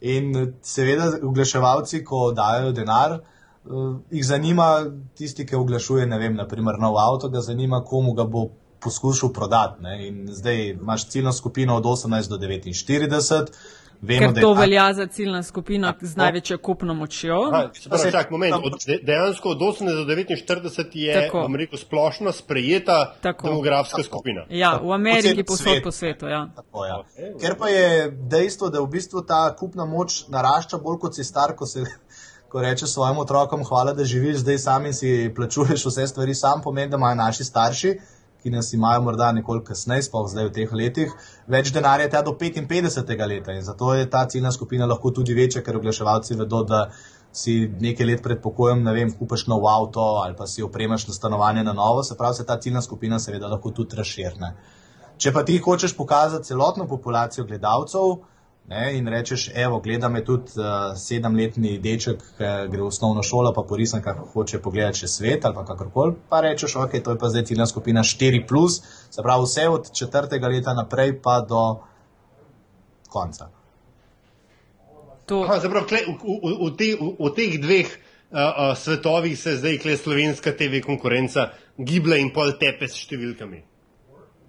[0.00, 4.68] In seveda oglaševalci, ko dajo denar, eh, jih zanima
[5.16, 8.48] tisti, ki oglašuje, ne vem, naprimer nov avto, ga zanima, komu ga bo
[8.84, 9.82] poskušal prodati.
[9.82, 10.08] Ne?
[10.08, 13.46] In zdaj imaš ciljno skupino od 18 do 49.
[14.02, 17.38] Vemo, Ker da je to ta- velja za ciljna skupina z največjo kupno močjo.
[17.52, 21.48] Aha, se pravi, čak, moment, od, de, dejansko od 18 do 49 je, Tako.
[21.56, 23.48] rekel, splošno sprejeta Tako.
[23.48, 24.44] demografska skupina.
[24.50, 25.82] Ja, v Ameriki, posod svet.
[25.84, 26.26] po svetu.
[26.26, 26.48] Ja.
[26.56, 26.98] Tako, ja.
[27.40, 31.56] Ker pa je dejstvo, da v bistvu ta kupna moč narašča bolj kot si star,
[31.56, 31.84] ko se.
[32.48, 36.60] Ko reče svojim otrokom, hvala, da živiš zdaj sam in si plačuješ vse stvari sam,
[36.62, 37.96] pomeni, da imajo naši starši,
[38.44, 41.12] ki nas imajo morda nekoliko kasneje, sploh zdaj v teh letih,
[41.48, 43.12] več denarja tja do 55.
[43.30, 43.54] leta.
[43.56, 46.82] In zato je ta ciljna skupina lahko tudi večja, ker oglaševalci vedo, da
[47.32, 51.16] si nekaj let pred pokojem, ne vem, kupaš nov avto ali pa si opremaš na
[51.16, 54.52] stanovanje na novo, se pravi, se ta ciljna skupina seveda lahko tudi razširne.
[55.16, 58.18] Če pa ti hočeš pokazati celotno populacijo gledalcev
[58.68, 63.52] ne, in rečeš, evo, gleda me tudi uh, sedemletni deček, ki gre v osnovno šolo,
[63.52, 67.20] pa po risankah hoče pogledati še svet ali pa kakorkoli, pa rečeš, ok, to je
[67.20, 68.44] pa zdaj ciljna skupina 4,
[69.10, 71.64] se pravi vse od četrtega leta naprej pa do
[73.08, 73.50] konca.
[75.26, 78.72] To, Aha, se pravi, tle, v, v, v, te, v, v teh dveh uh, uh,
[78.76, 83.62] svetovih se zdaj kle slovenska TV konkurenca giblje in pol tepe s številkami.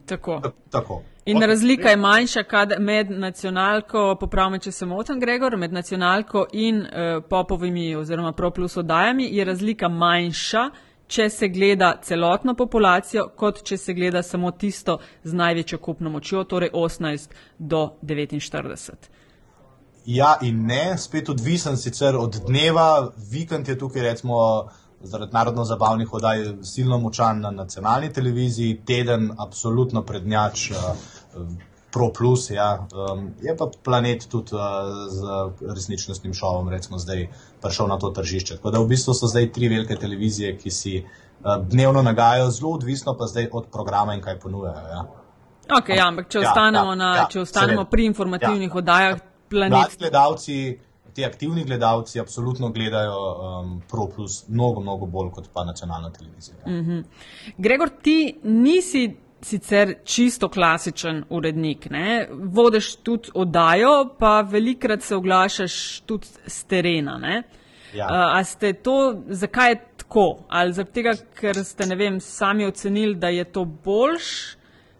[0.05, 0.39] tako.
[0.71, 1.01] Tako.
[1.25, 2.43] In Ok, razlika je manjša
[2.79, 9.25] med nacionalko, popravim, če se motim, Gregor, med nacionalko in uh, popovimi oziroma ProPlus oddajami
[9.31, 10.69] je razlika manjša,
[11.07, 16.43] če se gleda celotno populacijo, kot če se gleda samo tisto z največjo kupno močjo,
[16.43, 19.09] torej 18 do 49.
[20.05, 24.39] Ja, in ne, spet odvisen sicer od dneva, vikend je tukaj, recimo,
[25.01, 31.14] zaradi narodno-zabavnih oddaj, silno močan na nacionalni televiziji, teden, absolutno prednjač, uh,
[31.91, 32.87] Pro Plus, ja.
[32.91, 34.61] um, je pa planet tudi uh,
[35.07, 35.19] z
[35.69, 37.27] resničnostnim šovom, recimo, zdaj
[37.61, 38.57] prišel na to tržišče.
[38.57, 41.07] Tako da v bistvu so zdaj tri velike televizije, ki si uh,
[41.63, 44.87] dnevno nagajajo, zelo odvisno pa zdaj od programa in kaj ponujajo.
[44.89, 45.05] Ja.
[45.71, 47.89] Ok, ja, ampak če Ja, ostanemo, ja, na, ja, če ostanemo seveda.
[47.89, 48.77] pri informativnih Ja.
[48.77, 49.97] oddajah, Mladi planet.
[49.99, 50.79] gledalci,
[51.13, 53.19] ti aktivni gledalci, absolutno gledajo
[53.61, 56.57] um, Pro Plus mnogo, mnogo bolj kot pa nacionalna televizija.
[56.67, 57.05] Mm.
[57.57, 62.27] Gregor, ti nisi sicer čisto klasičen urednik, ne?
[62.31, 67.17] vodiš tudi oddajo, pa velikrat se oglašaš tudi z terena.
[67.21, 67.43] Ne?
[67.93, 68.07] Ja.
[68.09, 70.25] Uh, a ste to, zakaj je tako?
[70.49, 74.31] Ali zaradi tega, ker ste ne vem, sami ocenili, da je to boljš,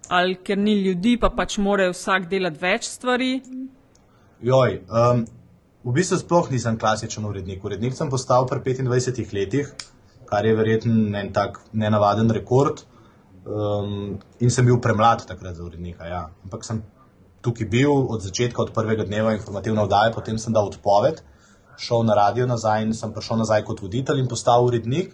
[0.08, 3.32] ali ker ni ljudi, pa pač morajo vsak delati več stvari?
[4.46, 5.26] Joj, um,
[5.86, 7.66] v bistvu sploh nisem klasičen urednik.
[7.66, 9.74] Urednik sem postal pri 25 letih,
[10.30, 12.86] kar je verjetno en tak nenavaden rekord.
[13.46, 16.08] Um, in sem bil premlad takrat za urednika.
[16.10, 16.22] Ja.
[16.44, 16.82] Ampak sem
[17.46, 21.22] tukaj bil od začetka, od prvega dneva informativne oddaje, potem sem dal odpoved,
[21.78, 25.14] šel na radio nazaj in sem prišel nazaj kot voditelj in postal urednik.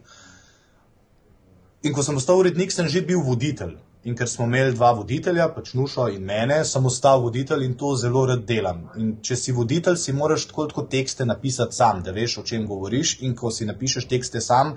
[1.84, 3.76] In ko sem postal urednik, sem že bil voditelj.
[4.08, 7.92] In ker smo imeli dva voditelja, pač Nušo in mene, sem ostal voditelj in to
[8.00, 8.88] zelo rad delam.
[8.98, 12.66] In če si voditelj, si moraš tako kot tekste napisati sam, da veš, o čem
[12.70, 13.20] govoriš.
[13.28, 14.74] In ko si napišeš tekste sam,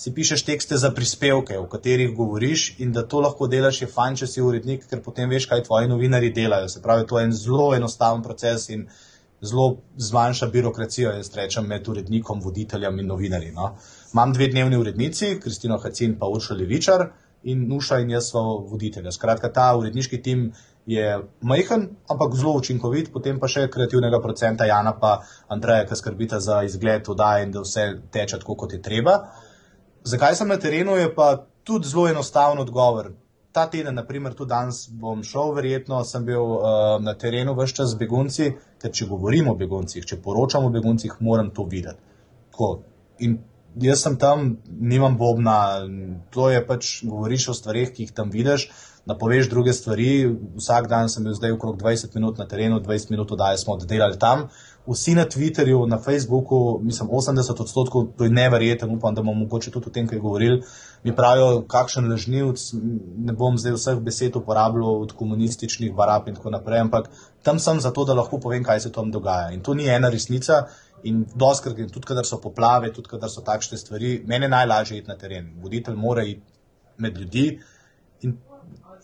[0.00, 4.16] si pišeš tekste za prispevke, o katerih govoriš, in da to lahko delaš, je fajn,
[4.22, 6.70] če si urednik, ker potem veš, kaj tvoji novinari delajo.
[6.72, 8.86] Se pravi, to je en zelo enostaven proces in
[9.44, 13.52] zelo zmanjša birokracijo, jaz rečem, med urednikom, voditeljem in novinarji.
[13.56, 13.74] No.
[14.14, 17.10] Imam dve dnevni urednici, Kristino Hacin in Uršo Levičar,
[17.42, 19.12] in Nuša in jaz smo voditelja.
[19.12, 20.52] Skratka, ta uredniški tim
[20.86, 26.40] je majhen, ampak zelo učinkovit, potem pa še kreativnega procenta Jana pa Andreja, ki skrbita
[26.40, 29.20] za izgled oddaje in da vse teče tako, kot je treba.
[30.04, 33.12] Zakaj sem na terenu, je pa tudi zelo enostaven odgovor.
[33.52, 36.62] Ta teden, naprimer, tudi danes bom šel, verjetno sem bil uh,
[37.02, 41.16] na terenu vse čas z begunci, ker če govorimo o beguncih, če poročamo o beguncih,
[41.20, 41.98] moram to videti.
[42.52, 42.70] Tako.
[43.20, 43.40] In
[43.82, 45.82] jaz sem tam, nimam bobna,
[46.30, 48.70] to je pač govoriš o stvarih, ki jih tam vidiš,
[49.10, 50.30] napoveš druge stvari.
[50.56, 54.18] Vsak dan sem bil zdaj okrog 20 minut na terenu, 20 minut oddaje smo oddelali
[54.18, 54.48] tam.
[54.90, 59.70] Vsi na Twitterju, na Facebooku, mislim, 80 odstotkov, to je neverjeten, upam, da bomo mogoče
[59.70, 60.62] tudi o tem, kaj govorili.
[61.04, 62.64] Mi pravijo, kakšen lažnivc,
[63.16, 67.10] ne bom zdaj vseh besed uporabljal od komunističnih barab in tako naprej, ampak
[67.42, 69.52] tam sem zato, da lahko povem, kaj se tam dogaja.
[69.54, 70.64] In to ni ena resnica.
[71.02, 75.08] In doskrat, tudi kadar so poplave, tudi kadar so takšne stvari, meni je najlažje iti
[75.08, 75.54] na teren.
[75.62, 76.42] Voditelj mora iti
[76.98, 77.46] med ljudi.
[78.22, 78.36] In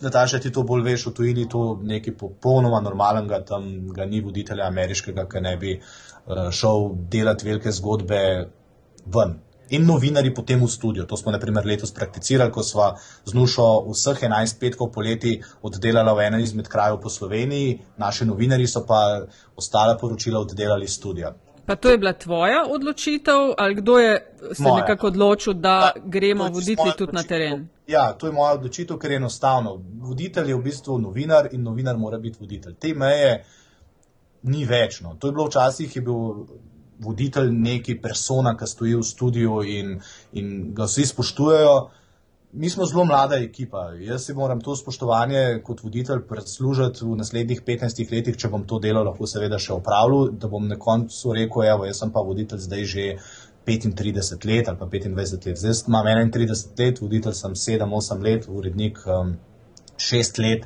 [0.00, 4.66] Nataša, ti to bolj veš, v tujini to nekaj popolnoma normalnega, tam ga ni voditelja
[4.68, 8.20] ameriškega, ki ne bi uh, šel delati velike zgodbe
[9.14, 9.38] ven.
[9.70, 11.07] In novinari potem v studio.
[11.11, 12.92] To smo naprimer letos prakticirali, ko smo
[13.24, 18.68] z Nušo vseh 11 petkov poleti oddelali v enem izmed krajev po Sloveniji, naši novinari
[18.70, 19.26] so pa
[19.57, 21.35] ostala poročila oddelali iz studia.
[21.66, 24.81] Pa to je bila tvoja odločitev, ali kdo je se moja.
[24.81, 27.68] nekako odločil, da ja, gremo voditelji tudi na teren?
[27.87, 29.83] Ja, to je moja odločitev, ker je enostavno.
[29.98, 32.74] Voditelj je v bistvu novinar in novinar mora biti voditelj.
[32.74, 33.44] Te meje
[34.42, 35.16] ni večno.
[35.18, 36.46] To je bilo včasih, je bil
[36.98, 40.00] voditelj neki persona, ki stoji v studiu in,
[40.33, 41.76] in ga vsi spoštujejo
[42.57, 43.90] mi smo zelo mlada ekipa.
[44.01, 48.79] Jaz si moram to spoštovanje kot voditelj preslužiti v naslednjih 15 letih, če bom to
[48.81, 52.62] delo lahko seveda še opravljal, da bom na koncu rekel, evo, jaz sem pa voditelj
[52.64, 53.07] zdaj že
[53.66, 55.61] 35 let ali pa 25 let.
[55.61, 59.37] Zdaj imam 31 let, voditelj sem 7-8 let, urednik um,
[59.99, 60.64] 6 let,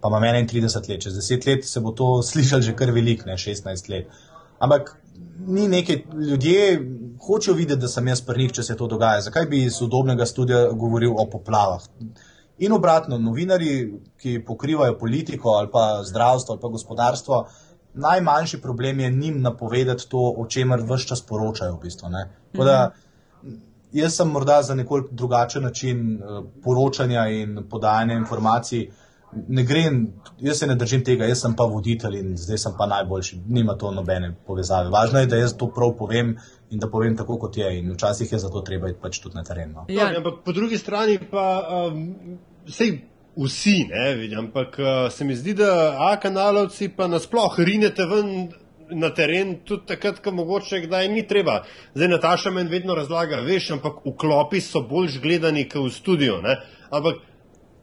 [0.00, 1.06] pa imam 31 let.
[1.08, 4.22] Čez 10 let se bo to slišal že kar velik, ne 16 let.
[4.62, 4.94] Ampak
[5.46, 6.88] ni nekaj, ljudje
[7.26, 9.20] hočejo videti, da sem jaz prnik, če se to dogaja.
[9.28, 11.84] Zakaj bi iz sodobnega studia govoril o poplavah?
[12.62, 13.74] In obratno, novinari,
[14.20, 17.44] ki pokrivajo politiko ali pa zdravstvo ali pa gospodarstvo,
[17.94, 21.76] najmanjši problem je njim napovedati to, o čemer vse čas poročajo.
[21.76, 22.10] V bistvu,
[22.54, 22.92] da,
[23.92, 28.90] jaz sem morda za nekoliko drugačen način eh, poročanja in podajanja informacij
[29.48, 30.06] ne grem,
[30.40, 33.38] jaz se ne držim tega, jaz sem pa voditelj in zdaj sem pa najboljši.
[33.48, 34.90] Nima to nobene povezave.
[34.92, 36.36] Važno je, da jaz to prav povem
[36.70, 37.70] in da povem tako, kot je.
[37.78, 39.72] In včasih je zato treba iti pač tudi na teren.
[39.72, 39.86] No.
[39.88, 40.10] Ja.
[40.16, 41.46] Ampak po drugi strani pa
[41.88, 42.04] um,
[42.68, 43.00] sej.
[43.32, 48.50] Vsi, ne, vidim, ampak uh, se mi zdi, da A-kanalovci pa nasploh rinete ven
[48.92, 51.62] na teren, tudi takrat, ko mogoče kdaj ni treba.
[51.94, 56.42] Zdaj Nataša meni vedno razlaga, veš, ampak vklopi so bolj gledani kot v studio.
[56.44, 56.58] Ne?
[56.90, 57.24] Ampak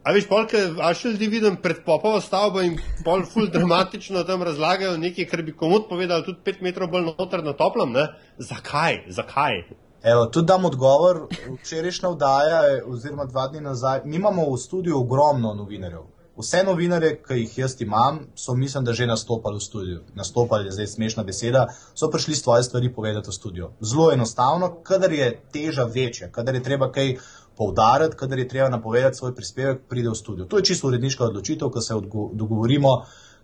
[0.10, 4.42] A veš, polk, a še ljudi vidim pred popovo stavbo in pol ful dramatično tam
[4.48, 8.08] razlagajo nekaj, kar bi komod povedal tudi pet metrov bolj noter na toplem, ne?
[8.42, 9.04] Zakaj?
[9.14, 9.60] Zakaj?
[10.02, 11.28] Evo, tudi dam odgovor.
[11.60, 16.08] Včerajšnja vdaja, oziroma dva dni nazaj, mi imamo v studiu ogromno novinarjev.
[16.40, 20.00] Vse novinarje, ki jih jaz imam, so mislim, da že nastopali v studiu.
[20.16, 23.68] Nastopali je zdaj smešna beseda, so prišli svoje stvari povedati v studiu.
[23.82, 27.18] Zelo enostavno, kadar je teža večja, kadar je treba kaj
[27.58, 30.46] poudariti, kadar je treba napovedati svoj prispevek, pride v studio.
[30.46, 32.00] To je čisto uredniška odločitev, ko se
[32.34, 32.96] dogovorimo,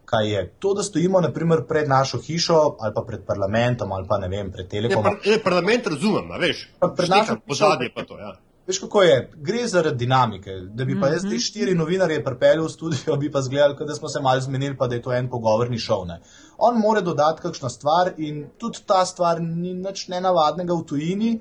[0.06, 0.48] kaj je.
[0.60, 4.52] To, da stojimo naprimer, pred našo hišo ali pa pred parlamentom ali pa ne vem,
[4.52, 5.20] pred telekomom.
[5.26, 6.70] Je, parlament razumem, veš?
[6.96, 8.38] Pred našo pozadje pa to, ja.
[8.68, 9.32] Veš, kako je?
[9.36, 10.52] Gre zaradi dinamike.
[10.74, 14.10] Da bi pa jaz te štiri novinarje pripeljal v studio, bi pa zgledal, da smo
[14.10, 16.06] se malo zmenili, pa da je to en pogovorni šov.
[16.10, 16.20] Ne.
[16.58, 21.34] On more dodati kakšno stvar in tudi ta stvar ni nič nenavadnega v tujini.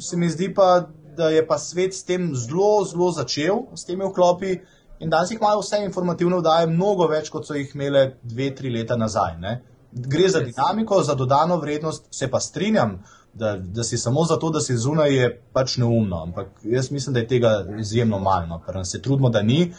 [0.00, 4.08] Se mi zdi pa, da je pa svet s tem zelo, zelo začel, s temi
[4.08, 4.56] vklopi.
[5.04, 8.72] In danes jih imajo vse informativne vdaje, mnogo več, kot so jih imele dve, tri
[8.72, 9.36] leta nazaj.
[9.40, 9.58] Ne?
[9.92, 13.02] Gre za dinamiko, za dodano vrednost, se pa strinjam,
[13.34, 16.22] da, da si samo zato, da si zunaj, je pač neumno.
[16.22, 18.84] Ampak jaz mislim, da je tega izjemno malo, no.
[18.84, 19.72] se trudimo, da ni.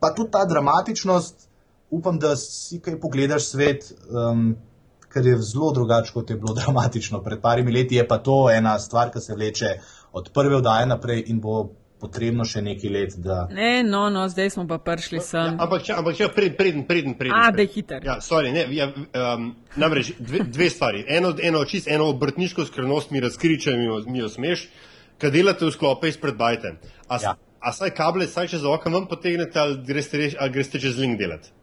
[0.00, 1.48] Pa tudi ta dramatičnost,
[1.90, 3.92] upam, da si kaj pogledaš svet.
[4.10, 4.56] Um,
[5.08, 7.22] Ker je zelo drugače, kot je bilo dramatično.
[7.24, 9.78] Pred parimi leti je pa to ena stvar, ki se vleče
[10.12, 13.16] od prve oddaje naprej in bo potrebno še nekaj let.
[13.22, 13.38] Da...
[13.54, 15.54] Ne, no, no, zdaj smo pa prišli sem.
[15.54, 17.16] Ja, ampak, če, ampak, če preden, preden, preden.
[17.18, 18.06] preden A, da je hiter.
[18.06, 21.04] Ja, sorry, ne, ja, um, namreč dve, dve stvari.
[21.18, 24.68] Eno, eno čist, eno obrtniško skrivnost mi razkriče, mi, mi jo smeš,
[25.18, 26.76] kad delate v sklope izpred bajte.
[27.08, 27.36] A, ja.
[27.58, 31.18] a saj kable, saj če za okno vam potegnete, ali greste, ali greste čez link
[31.20, 31.54] delati?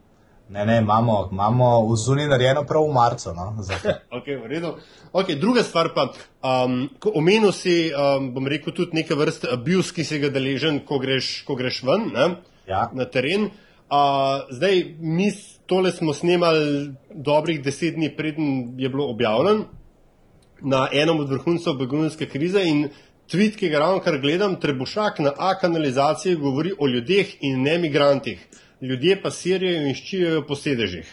[0.50, 3.34] Ne, ne, imamo, imamo v zunini narejeno prav v marcu.
[3.34, 3.56] No,
[4.18, 4.38] okay,
[5.12, 6.12] okay, druga stvar pa,
[6.46, 11.00] um, omenil si, um, bom rekel, tudi neke vrste abuse, ki si ga deležen, ko
[11.02, 12.12] greš, ko greš ven
[12.70, 12.90] ja.
[12.94, 13.50] na teren.
[13.90, 15.32] Uh, zdaj, mi
[15.66, 19.66] tole smo snemali dobrih deset dni, preden je bilo objavljen
[20.62, 22.86] na enem od vrhuncev begunske krize in
[23.32, 27.78] tweet, ki ga ravno kar gledam, trebušak na A kanalizaciji govori o ljudeh in ne
[27.78, 28.46] migrantih
[28.82, 31.08] ljudje pa sirijo in ščijo po sedežih.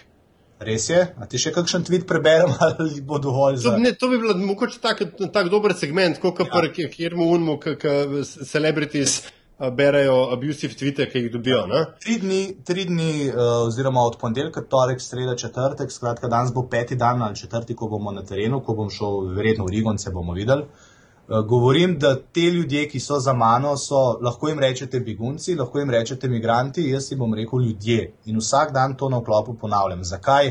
[0.62, 3.59] Res je, a ti še kakšen tweet preberem ali bo dovolj?
[3.64, 3.75] Za...
[3.75, 5.03] To, ne, to bi bilo mogoče tak,
[5.35, 6.88] tak dober segment, kot ja.
[6.96, 7.87] kjer mu unmo, kot
[8.25, 9.22] celebrities.
[9.62, 11.61] Berajo abusive tvite, ki jih dobijo.
[12.03, 13.37] Tri dni, tri dni uh,
[13.68, 18.11] oziroma od ponedeljka, torek, sreda, četrtek, skratka, danes bo peti dan ali četrti, ko bomo
[18.11, 20.66] na terenu, ko bom šel verjetno v Rigon, se bomo videli.
[20.66, 20.91] Eh,
[21.40, 25.90] govorim, da te ljudje, ki so za mano, so lahko jim rečete begunci, lahko jim
[25.90, 28.12] rečete migranti, jaz jim bom rekel ljudje.
[28.24, 30.04] In vsak dan to na vklopu ponavljam.
[30.04, 30.50] Zakaj?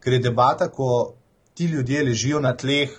[0.00, 1.14] Ker je debata, ko
[1.54, 2.90] ti ljudje ležijo na tleh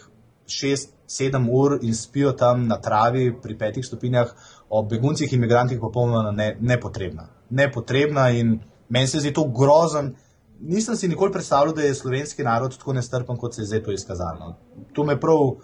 [0.47, 4.33] 6-7 ur in spijo tam na travi pri petih stopinjah,
[4.69, 7.29] o beguncih in migrantih popolnoma ne, nepotrebna.
[7.49, 10.15] Nepotrebna in meni se zdi to grozen.
[10.59, 13.91] Nisem si nikoli predstavljal, da je slovenski narod tako nestrpen, kot se je zdaj to
[13.91, 14.55] izkazalo.
[14.93, 15.55] To me prav.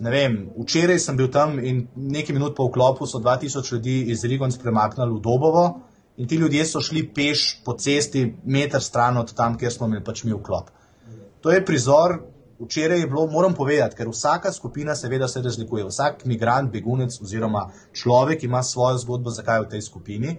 [0.00, 4.24] Ne vem, včeraj sem bil tam in nekaj minut po vklopu so 2000 ljudi iz
[4.24, 5.64] Rigon premaknili v Dobovo
[6.16, 10.04] in ti ljudje so šli peš po cesti meter stran od tam, kjer smo imeli
[10.04, 10.70] pač mi vklop.
[11.40, 12.18] To je prizor,
[12.60, 15.84] včeraj je bilo, moram povedati, ker vsaka skupina seveda se razlikuje.
[15.84, 20.36] Vsak migrant, begunec oziroma človek ima svojo zgodbo, zakaj je v tej skupini.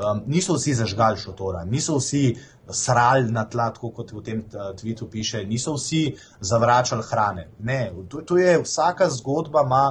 [0.00, 2.36] Um, niso vsi zažgali šotora, niso vsi
[2.72, 7.48] srali na tla, kot v tem uh, tvitu piše, niso vsi zavračali hrane.
[7.58, 9.82] Ne, to, to je vsaka zgodba, ima,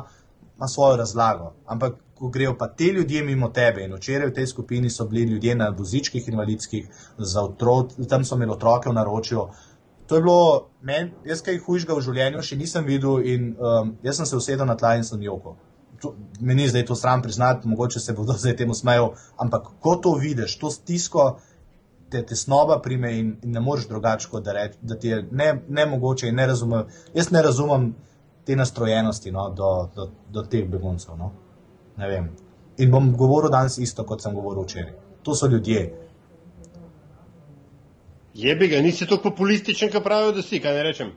[0.58, 1.54] ima svojo razlago.
[1.66, 5.34] Ampak, ko grejo pa te ljudje mimo tebe, in včeraj v tej skupini so bili
[5.34, 6.90] ljudje na vozičkih invalidskih,
[7.44, 9.46] otrok, tam so imeli otroke v naročju.
[10.08, 14.18] To je bilo, men, jaz kaj hujšega v življenju še nisem videl, in um, jaz
[14.18, 15.22] sem se usedel na tla in sem
[16.04, 20.14] joko meni zdaj to stran priznati, mogoče se bodo zdaj temu smejali, ampak ko to
[20.14, 21.40] vidiš, to stisko,
[22.10, 25.62] te tesnoba prime in, in ne moreš drugače, kot da, reč, da ti je ne,
[25.68, 26.86] ne mogoče in ne razumem.
[27.14, 27.94] Jaz ne razumem
[28.46, 31.18] te nastrojenosti no, do, do, do teh beguncev.
[31.18, 31.32] No.
[32.78, 34.94] In bom govoril danes isto, kot sem govoril včeraj.
[35.24, 35.84] To so ljudje.
[38.34, 41.12] Je bi ga, nisi tako populističen, kot pravijo, da si, kaj ne rečem.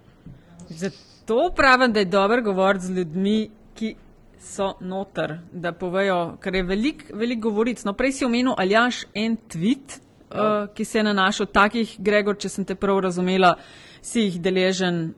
[0.68, 3.94] Zato pravim, da je dobro govoriti z ljudmi, ki
[4.42, 7.84] so noter, da povejo, ker je veliko velik govoric.
[7.86, 10.00] No, prej si omenil Aljaš en tweet,
[10.34, 13.54] uh, ki se je nanašal takih, Gregor, če sem te prav razumela,
[14.02, 15.12] si jih deležen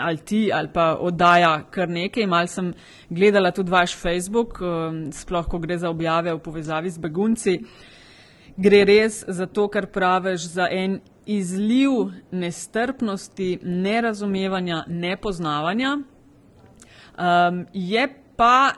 [0.00, 2.26] ali ti ali pa oddaja kar nekaj.
[2.26, 2.72] Mal sem
[3.10, 7.58] gledala tudi vaš Facebook, uh, sploh ko gre za objave v povezavi z begunci.
[8.56, 15.98] Gre res za to, kar praviš, za en izliv nestrpnosti, nerazumevanja, nepoznavanja.
[17.14, 18.72] Um, je pa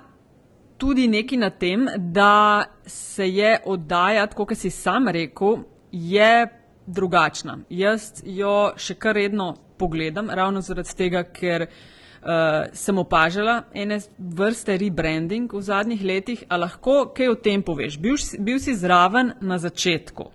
[0.78, 5.58] tudi nekaj na tem, da se je oddaja, kot si sam rekel,
[5.92, 6.48] je
[6.86, 7.58] drugačna.
[7.70, 14.76] Jaz jo še kar redno pogledam, ravno zaradi tega, ker uh, sem opažala ene vrste
[14.80, 16.44] rebranding v zadnjih letih.
[16.48, 17.98] A lahko kaj o tem poveš?
[18.00, 20.30] Bil, bil si zraven na začetku,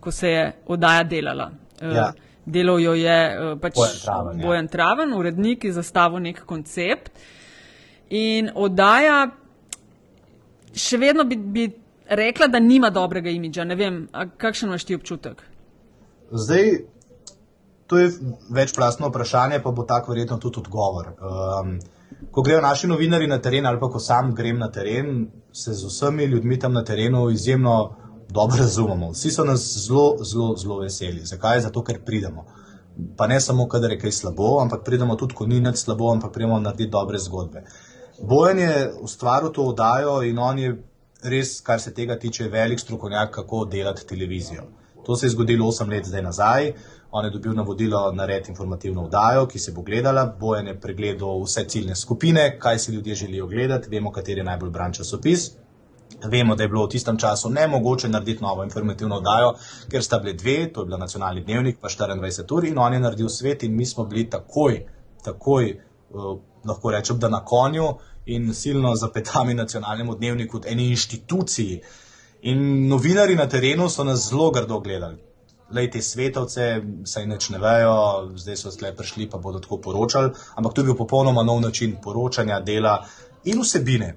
[0.00, 1.50] ko se je oddaja delala.
[1.80, 2.10] Uh, ja.
[2.46, 3.78] Delal jo je uh, pač
[4.38, 5.18] Bojan Traven, ja.
[5.18, 7.10] urednik, ki je zastavil nek koncept.
[7.10, 7.32] Uh,
[8.10, 9.26] In oddaja,
[10.74, 11.66] še vedno bi, bi
[12.08, 13.64] rekla, da nima dobrega imidža.
[13.64, 14.04] Ne vem,
[14.38, 15.42] kakšen imaš ti občutek?
[16.30, 16.70] Zdaj,
[17.86, 18.12] to je
[18.50, 21.12] večplastno vprašanje, pa bo tako verjetno tudi odgovor.
[21.18, 21.78] Um,
[22.30, 25.86] ko grejo naši novinari na teren, ali pa ko sam grem na teren, se z
[25.86, 27.96] vsemi ljudmi tam na terenu izjemno
[28.28, 29.10] dobro razumemo.
[29.10, 31.26] Vsi so nas zelo, zelo, zelo veseli.
[31.26, 31.60] Zakaj?
[31.60, 32.46] Zato, ker pridemo.
[33.16, 36.32] Pa ne samo, kadar je kaj slabo, ampak pridemo tudi, ko ni nič slabo, ampak
[36.32, 37.58] pridemo narediti dobre zgodbe.
[37.66, 40.82] Uh, Bojan je ustvaril to oddajo in on je
[41.22, 44.62] res, kar se tega tiče, velik strokovnjak, kako delati televizijo.
[45.06, 46.72] To se je zgodilo 8 let zdaj nazaj.
[47.10, 50.26] On je dobil navodilo narediti informativno oddajo, ki se bo gledala.
[50.40, 54.70] Bojan je pregledal vse ciljne skupine, kaj si ljudje želijo gledati, vemo, kateri je najbolj
[54.70, 55.50] bran časopis.
[56.24, 59.54] Vemo, da je bilo v tistem času nemogoče narediti novo informativno oddajo,
[59.90, 63.00] ker sta bile dve, to je bila nacionalni dnevnik, pa 24 ur in on je
[63.00, 64.86] naredil svet in mi smo bili takoj,
[65.24, 65.80] takoj.
[66.10, 67.94] Uh, lahko rečem, da na konju
[68.26, 71.80] in silno zapetami nacionalnemu dnevniku eni inštituciji.
[72.42, 75.18] In novinari na terenu so nas zelo grdo gledali.
[75.70, 77.96] Lej te svetovce, saj neč ne vejo,
[78.38, 81.96] zdaj so zdaj prišli, pa bodo tako poročali, ampak to je bil popolnoma nov način
[82.02, 83.00] poročanja, dela
[83.44, 84.14] in vsebine.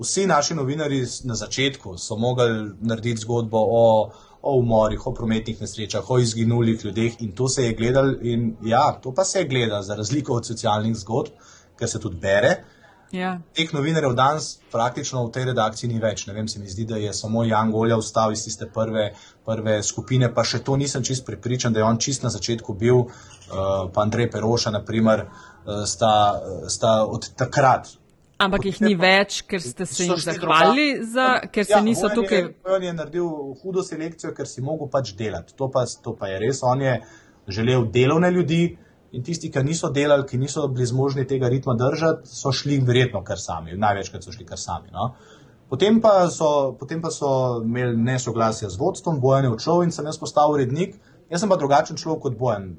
[0.00, 4.10] Vsi naši novinari na začetku so mogli narediti zgodbo o
[4.42, 8.92] o umorih, o prometnih nesrečah, o izginulih ljudeh in to se je gledalo in ja,
[9.02, 11.32] to pa se gleda za razliko od socialnih zgodb,
[11.78, 12.56] ker se tudi bere.
[13.12, 13.36] Ja.
[13.54, 16.24] Teh novinarjev danes praktično v tej redakciji ni več.
[16.26, 19.12] Ne vem, se mi zdi, da je samo Jan Golja vstal iz tiste prve,
[19.46, 23.06] prve skupine, pa še to nisem čist prepričan, da je on čist na začetku bil,
[23.06, 26.12] uh, pa Andrej Peroša, naprimer, uh, sta,
[26.68, 27.94] sta od takrat.
[28.36, 32.16] Ampak jih ni več, ker ste se jim zahvalili, za, ker se Ja, niso Bojan
[32.18, 32.42] tukaj.
[32.42, 33.28] Je, Bojan je naredil
[33.62, 35.56] hudo selekcijo, ker si mogel pač delati.
[35.56, 36.60] To pa, to pa je res.
[36.62, 36.98] On je
[37.48, 38.76] želel delovne ljudi
[39.16, 43.24] in tisti, ki niso delali, ki niso bili zmožni tega ritma držati, so šli verjetno
[43.24, 43.72] kar sami.
[43.72, 44.92] Največkrat so šli kar sami.
[44.92, 45.14] No?
[45.72, 50.06] Potem, pa so, potem pa so imeli nesoglasje z vodstvom, Bojan je odšel in sem
[50.06, 51.00] jaz postal urednik.
[51.32, 52.74] Jaz sem pa drugačen človek kot Bojan.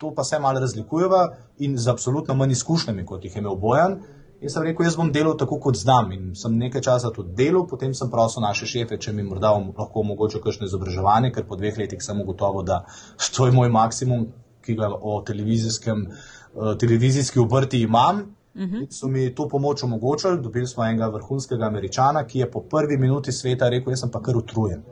[0.00, 1.28] To pa se malo razlikujeva
[1.62, 4.00] in z absolutno manj izkušnjami, kot jih je imel Bojan.
[4.44, 6.10] In sem rekel, jaz bom delal tako, kot znam.
[6.12, 10.02] In sem nekaj časa tudi delal, potem sem prosil naše šefe, če mi morda lahko
[10.04, 12.82] omogočijo kakšno izobraževanje, ker po dveh letih sem ugotovil, da
[13.36, 14.26] to je moj maksimum,
[14.64, 18.24] ki ga o televizijskem, eh, televizijski obrti imam.
[18.54, 18.86] Uh -huh.
[18.90, 23.32] So mi to pomoč omogočili, dobili smo enega vrhunskega američana, ki je po prvi minuti
[23.32, 24.82] sveta rekel, jaz sem pa kar utrujen.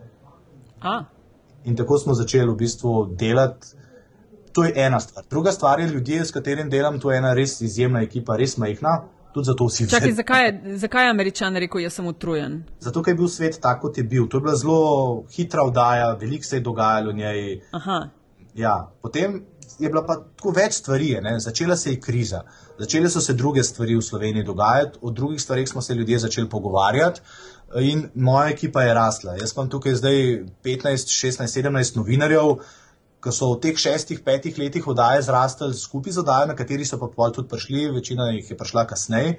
[0.81, 1.05] A,
[1.65, 3.67] In tako smo začeli v bistvu delati.
[4.53, 5.25] To je ena stvar.
[5.31, 9.03] Druga stvar je ljudje, s katerimi delam, to je ena res izjemna ekipa, res majhna.
[9.33, 12.59] Tudi zato vsi čakaj, vse- zakaj je, zakaj je američan rekel, jaz sem utrujen?
[12.81, 14.27] Zato, ker je bil svet tak, kot je bil.
[14.27, 14.81] To je bila zelo
[15.29, 17.61] hitra vdaja, veliko se je dogajalo v njej.
[17.73, 18.09] Aha,
[18.55, 18.73] Ja,
[19.03, 19.39] potem
[19.79, 21.15] je bila pa tako več stvari.
[21.23, 21.41] Ne?
[21.41, 22.43] Začela se je kriza,
[22.79, 26.49] začele so se druge stvari v Sloveniji dogajati, o drugih stvarih smo se ljudje začeli
[26.49, 27.21] pogovarjati.
[27.81, 29.33] In moja ekipa je rasla.
[29.35, 30.13] Jaz imam tukaj zdaj
[30.63, 32.59] 15, 16, 17 novinarjev,
[33.23, 36.99] ki so v teh šestih, petih letih oddaje zrastali skupaj z oddajo, na kateri so
[36.99, 39.37] pa pol tudi prišli, večina jih je prišla kasneje.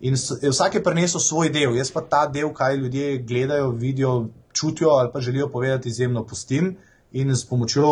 [0.00, 4.90] In vsak je prinesel svoj del, jaz pa ta del, kaj ljudje gledajo, vidijo, čutijo
[5.00, 6.76] ali pa želijo povedati, izjemno pustim.
[7.12, 7.88] In s pomočjo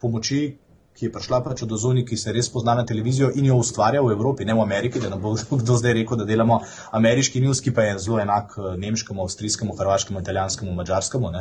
[0.00, 0.58] pomoči,
[0.98, 4.02] ki je prišla pač od ozoni, ki se res pozna na televizijo in jo ustvarja
[4.02, 6.60] v Evropi, ne v Ameriki, da ne bo kdo zdaj rekel, da delamo
[6.92, 11.32] ameriški news, ki pa je zelo enak eh, nemškemu, avstrijskemu, hrvaškemu, italijanskemu, mačarskemu.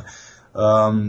[0.58, 1.02] Um,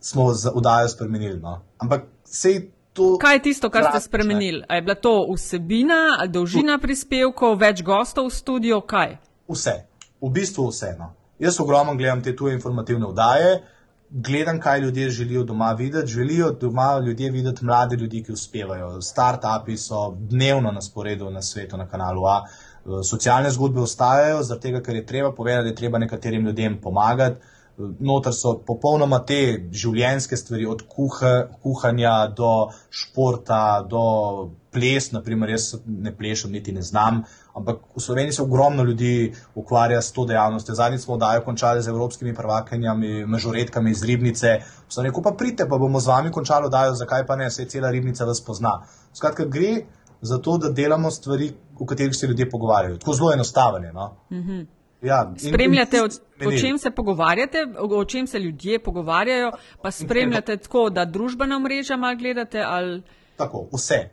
[0.00, 1.40] smo z oddajo spremenili.
[1.40, 1.60] No.
[1.78, 3.18] Ampak sej to.
[3.18, 4.08] kaj je tisto, kar ste Drastično.
[4.08, 4.64] spremenili?
[4.68, 9.18] A je bila to vsebina, dolžina prispevkov, več gostov v studiu, kaj?
[9.48, 9.74] Vse,
[10.20, 11.12] v bistvu vseeno.
[11.38, 13.62] Jaz ogromno gledam te tuje informativne vdaje,
[14.10, 16.12] gledam, kaj ljudje želijo doma videti.
[16.12, 19.00] Želijo doma ljudje videti mlade ljudi, ki uspevajo.
[19.02, 22.42] Startupi so dnevno na sporedu na svetu, na kanalu A.
[22.44, 27.40] Eh, Socialne zgodbe ostajajo, zato ker je treba povedati, da je treba nekaterim ljudem pomagati.
[28.00, 29.40] Notor so popolnoma te
[29.72, 32.50] življenjske stvari, od kuha, kuhanja do
[32.90, 34.02] športa, do
[34.72, 35.10] ples.
[35.14, 37.22] Naprimer, jaz ne plešem, niti ne znam.
[37.56, 40.74] Ampak v Sloveniji se ogromno ljudi ukvarja s to dejavnostjo.
[40.74, 44.58] Zadnjič smo oddajo končali z evropskimi prvakinjami, mažoretkami iz Ribnice.
[44.88, 47.90] Sem rekel, pa pridite, pa bomo z vami končali oddajo, zakaj pa ne, se cela
[47.90, 48.80] Ribnica vas pozna.
[49.14, 49.80] Skratka, gre
[50.20, 52.98] za to, da delamo stvari, o katerih se ljudje pogovarjajo.
[52.98, 53.92] Tako zelo enostavno.
[53.92, 54.12] No?
[54.30, 54.66] Mm -hmm.
[55.02, 59.52] Ja, in- Spremljate, in- o, o čem se pogovarjate, o, o čem se ljudje pogovarjajo,
[59.82, 63.02] pa spremljate tako, da družbena mreža malo gledate ali.
[63.36, 64.08] Tako, vse.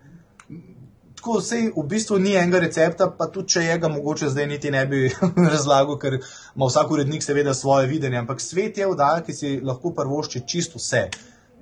[1.15, 4.71] Tako, vse v bistvu ni enega recepta, pa tudi če je ga mogoče zdaj niti
[4.71, 5.09] ne bi
[5.53, 6.19] razlagal, ker
[6.55, 10.79] ima vsak urednik seveda svoje videnje, ampak svet je vdaja, ki si lahko prvošči čisto
[10.79, 11.09] vse.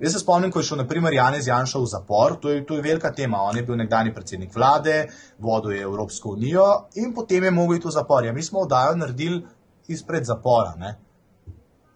[0.00, 2.82] Jaz se spomnim, ko je šel naprimer Janez Janša v zapor, to je, to je
[2.84, 3.38] velika tema.
[3.48, 5.06] On je bil nekdani predsednik vlade,
[5.38, 6.66] vodil je Evropsko unijo
[7.00, 8.24] in potem je mogel iti v zapor.
[8.24, 9.40] Ja, mi smo vdajo naredili
[9.88, 10.74] izpred zapora.
[10.76, 10.98] Ne?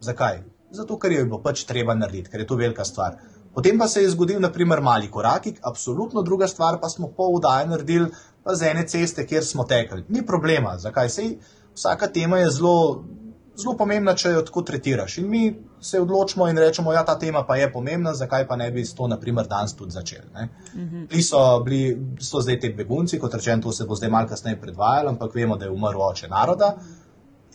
[0.00, 0.40] Zakaj?
[0.70, 3.18] Zato, ker jo je pač treba narediti, ker je to velika stvar.
[3.54, 7.66] Potem pa se je zgodil, naprimer, mali korakik, absolutno druga stvar, pa smo pol vdaje
[7.66, 8.08] naredili,
[8.44, 10.04] pa za ene ceste, kjer smo tekli.
[10.08, 11.08] Ni problema, zakaj?
[11.08, 11.34] Sej
[11.74, 13.04] vsaka tema je zelo,
[13.60, 15.18] zelo pomembna, če jo tako tretiraš.
[15.20, 15.42] In mi
[15.80, 18.84] se odločimo in rečemo, da ja, ta tema pa je pomembna, zakaj pa ne bi
[18.84, 20.46] s to, naprimer, danes tudi začeli.
[21.10, 24.60] Bili so, bili so zdaj te begunci, kot rečeno, to se bo zdaj malo kasneje
[24.60, 26.74] predvajalo, ampak vemo, da je umrl oče naroda.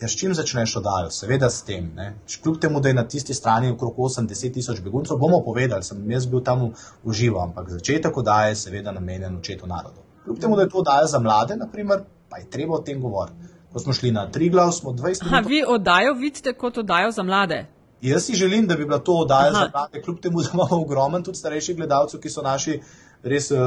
[0.00, 1.10] Ja, s čim začneš oddajo?
[1.10, 1.88] Seveda s tem.
[1.96, 2.10] Ne?
[2.42, 6.26] Kljub temu, da je na tisti strani okrog 80 tisoč beguncev, bomo povedali, sem jaz
[6.26, 6.66] bil tam
[7.04, 10.04] v živo, ampak začetek oddaje je seveda namenjen očetu narodu.
[10.24, 13.55] Kljub temu, da je to oddaja za mlade, naprimer, pa je treba o tem govoriti.
[13.76, 15.50] Ko smo šli na Triglav, smo 20 Ha, minut.
[15.50, 17.66] vi oddajo vidite kot oddajo za mlade.
[18.00, 19.52] Jaz si želim, da bi bila to oddaja Aha.
[19.52, 22.78] za mlade, kljub temu, da imamo ogromno tudi starejših gledalcev, ki so naši
[23.22, 23.58] res, uh,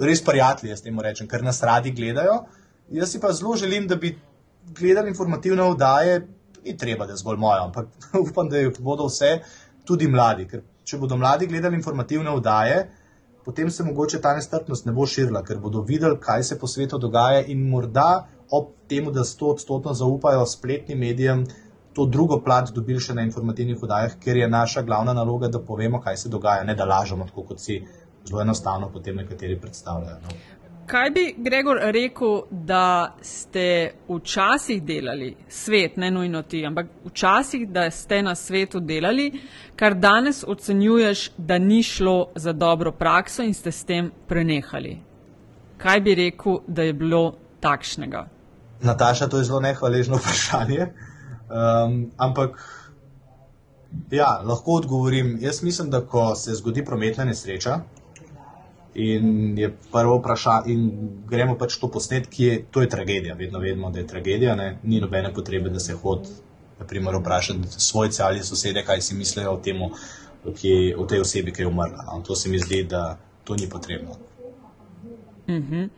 [0.00, 2.40] res prijatelji, jaz temu rečem, ker nas radi gledajo.
[2.90, 4.18] Jaz si pa zelo želim, da bi
[4.80, 6.26] gledali informativne oddaje,
[6.64, 7.86] ni treba, da je zgolj moja, ampak
[8.30, 9.30] upam, da jih bodo vse,
[9.84, 10.48] tudi mladi.
[10.48, 12.82] Ker če bodo mladi gledali informativne oddaje,
[13.44, 16.98] potem se mogoče ta nestrpnost ne bo širila, ker bodo videli, kaj se po svetu
[16.98, 21.44] dogaja in morda ob tem, da sto odstotno zaupajo spletnim medijem,
[21.94, 26.00] to drugo plat dobili še na informativnih oddajah, ker je naša glavna naloga, da povemo,
[26.00, 27.80] kaj se dogaja, ne da lažemo, tako kot si
[28.24, 30.18] zelo enostavno potem nekateri predstavljajo.
[30.22, 30.38] No.
[30.90, 37.90] Kaj bi Gregor rekel, da ste včasih delali svet, ne nujno ti, ampak včasih, da
[37.90, 39.30] ste na svetu delali,
[39.76, 44.98] kar danes ocenjuješ, da ni šlo za dobro prakso in ste s tem prenehali?
[45.78, 47.22] Kaj bi rekel, da je bilo
[47.60, 48.26] takšnega?
[48.82, 50.86] Nataša, to je zelo nehvaležno vprašanje.
[51.50, 52.60] Um, ampak,
[54.10, 55.38] ja, lahko odgovorim.
[55.40, 57.80] Jaz mislim, da ko se zgodi prometna nesreča
[58.94, 63.34] in je prvo vprašanje, in gremo pač to posnet, ki je, to je tragedija.
[63.34, 64.78] Vedno vemo, da je tragedija, ne?
[64.82, 66.26] ni nobene potrebe, da se hod,
[66.78, 69.90] naprimer, vprašati svojce ali sosede, kaj si mislijo o, temu,
[70.56, 72.04] ki, o tej osebi, ki je umrla.
[72.06, 72.22] No?
[72.26, 74.16] To se mi zdi, da to ni potrebno.
[75.48, 75.82] Mhm.
[75.82, 75.90] Uh,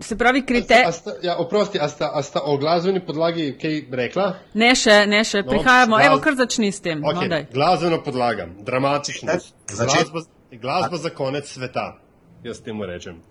[0.00, 0.92] se pravi, kriterij.
[1.22, 4.26] Ja, oprosti, a sta, a sta o glasbeni podlagi kaj rekla?
[4.54, 5.96] Ne še, ne še, No, prihajamo.
[5.96, 7.02] glas- Evo, kar začni s tem.
[7.02, 7.46] Okay, No, daj.
[7.52, 9.32] glasbena podlaga, dramatična.
[9.68, 10.20] Začet- Glasba,
[10.52, 11.98] glasba za konec sveta,
[12.42, 13.22] jaz temu rečem.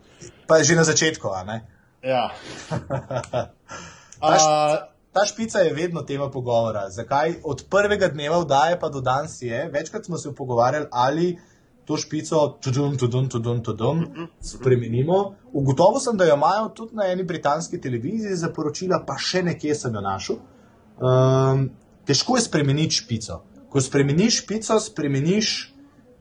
[0.47, 1.61] Pa je že na začetku, a ne?
[2.03, 2.29] Ja.
[4.21, 4.77] A,
[5.13, 6.89] Ta špica je vedno tema pogovora.
[6.89, 9.69] Zakaj od prvega dneva vdaje pa do danes je?
[9.69, 11.37] Večkrat smo se pogovarjali, ali
[11.87, 14.03] to špico tudum, tudum, tudum, tudum,
[14.43, 15.35] spremenimo.
[15.53, 19.75] Ugotovil sem, da jo imajo tudi na eni britanski televiziji za poročila, pa še nekje
[19.75, 20.41] sem jo našel.
[20.99, 21.69] Um,
[22.07, 23.39] težko je spremeniti špico.
[23.71, 25.53] Ko spremeniš špico, spremeniš,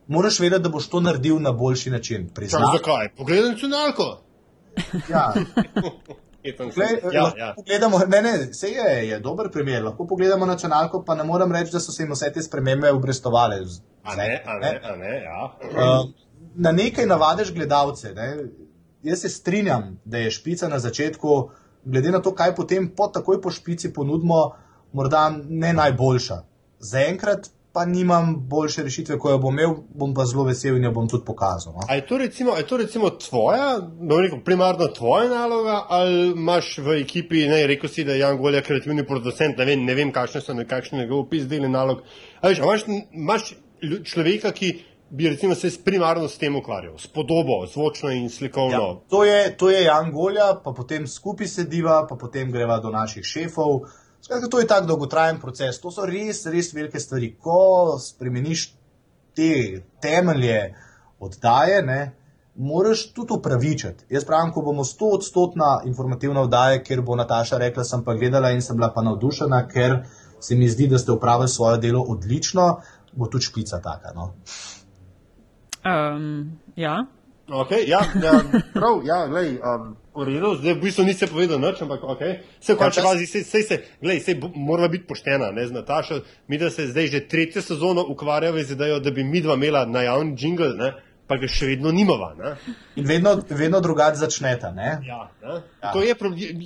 [0.07, 2.27] moraš vedeti, da boš to naredil na boljši način.
[2.27, 3.11] čak, Priznam, zakaj?
[3.17, 4.07] Pogledaj nacionalko.
[5.09, 5.33] ja,
[6.47, 7.53] Etan, Glej, ja, lahko ja.
[7.55, 9.83] Pogledamo, ne, ne, se je, je dober primer.
[9.83, 13.59] Lahko pogledamo nacionalko, pa ne morem reči, da so se jim vse te spremembe obrestovale.
[14.07, 15.41] A ne, a ne, a ne, ja.
[15.61, 16.09] Uh,
[16.55, 18.13] na nekaj navadiš gledalce.
[18.13, 18.35] Ne?
[19.03, 21.49] Jaz se strinjam, da je špica na začetku,
[21.85, 24.51] glede na to, kaj potem po takoj po špici ponudimo,
[24.93, 26.41] morda ne najboljša.
[26.79, 30.91] Zaenkrat pa nimam boljše rešitve, ko jo bom imel, bom pa zelo vesel in jo
[30.91, 31.75] bom tudi pokazal.
[31.75, 31.83] No?
[31.89, 36.71] A je to recimo, je to recimo tvoja, bom rekel, primarno tvoja naloga, ali imaš
[36.77, 40.11] v ekipi, ne, rekel si, da je Jan Golja kreativni producent, ne vem, ne vem
[40.11, 42.01] kakšne so, kakšen je njegov opis deli nalog.
[42.41, 43.53] A veš, a imaš, imaš
[44.03, 44.71] človeka, ki
[45.09, 48.71] bi recimo se primarno s tem ukvarjal, s podobo, zvočno in slikovno.
[48.71, 52.91] Ja, to, je, to je Jan Golja, pa potem skupaj sediva, pa potem greva do
[52.91, 53.87] naših šefov.
[54.21, 55.79] Skratka, to je tak dolgotrajen proces.
[55.81, 57.35] To so res, res velike stvari.
[57.39, 58.73] Ko spremeniš
[59.37, 60.73] te temelje
[61.19, 62.01] oddaje, ne,
[62.57, 64.05] moraš tudi upravičiti.
[64.09, 68.51] Jaz pravim, ko bomo 100 odstotna informativna oddaja, ker bo Nataša rekla, sem pa gledala
[68.51, 70.01] in sem bila pa navdušena, ker
[70.41, 72.81] se mi zdi, da ste upravili svoje delo odlično,
[73.17, 74.13] bo tudi špica taka.
[74.15, 74.33] No.
[75.81, 77.05] Um, ja.
[77.47, 78.43] Okay, ja, ja,
[78.73, 82.43] prav, ja, glej, um, v redu, zdaj v bistvu nisi povedal nič, ampak okay.
[82.59, 86.27] se v končni čas- fazi, sej, se, glej, sej morava biti poštena, ne z Natašo,
[86.51, 89.85] mi da se zdaj že tretjo sezono ukvarjava z idejo, da bi mi dva imela
[89.87, 90.91] na javni jingle, ne,
[91.23, 92.35] pa ga še vedno nimava.
[92.35, 92.51] Ne.
[92.99, 94.75] In vedno, vedno drugače začneta.
[94.75, 94.99] Ne?
[95.07, 95.63] Ja, ne.
[95.93, 96.15] To je,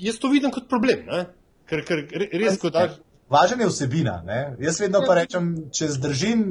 [0.01, 1.25] jaz to vidim kot problem, ne.
[1.71, 2.97] ker, ker re- res, ko daš.
[3.31, 4.21] Važen je vsebina.
[4.27, 4.41] Ne?
[4.59, 6.43] Jaz vedno pa rečem, če zdržim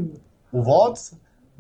[0.57, 1.01] uvod,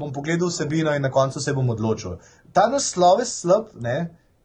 [0.00, 2.16] bom pogledal vsebino in na koncu se bom odločil.
[2.56, 3.98] Ta naslov je slab, ne?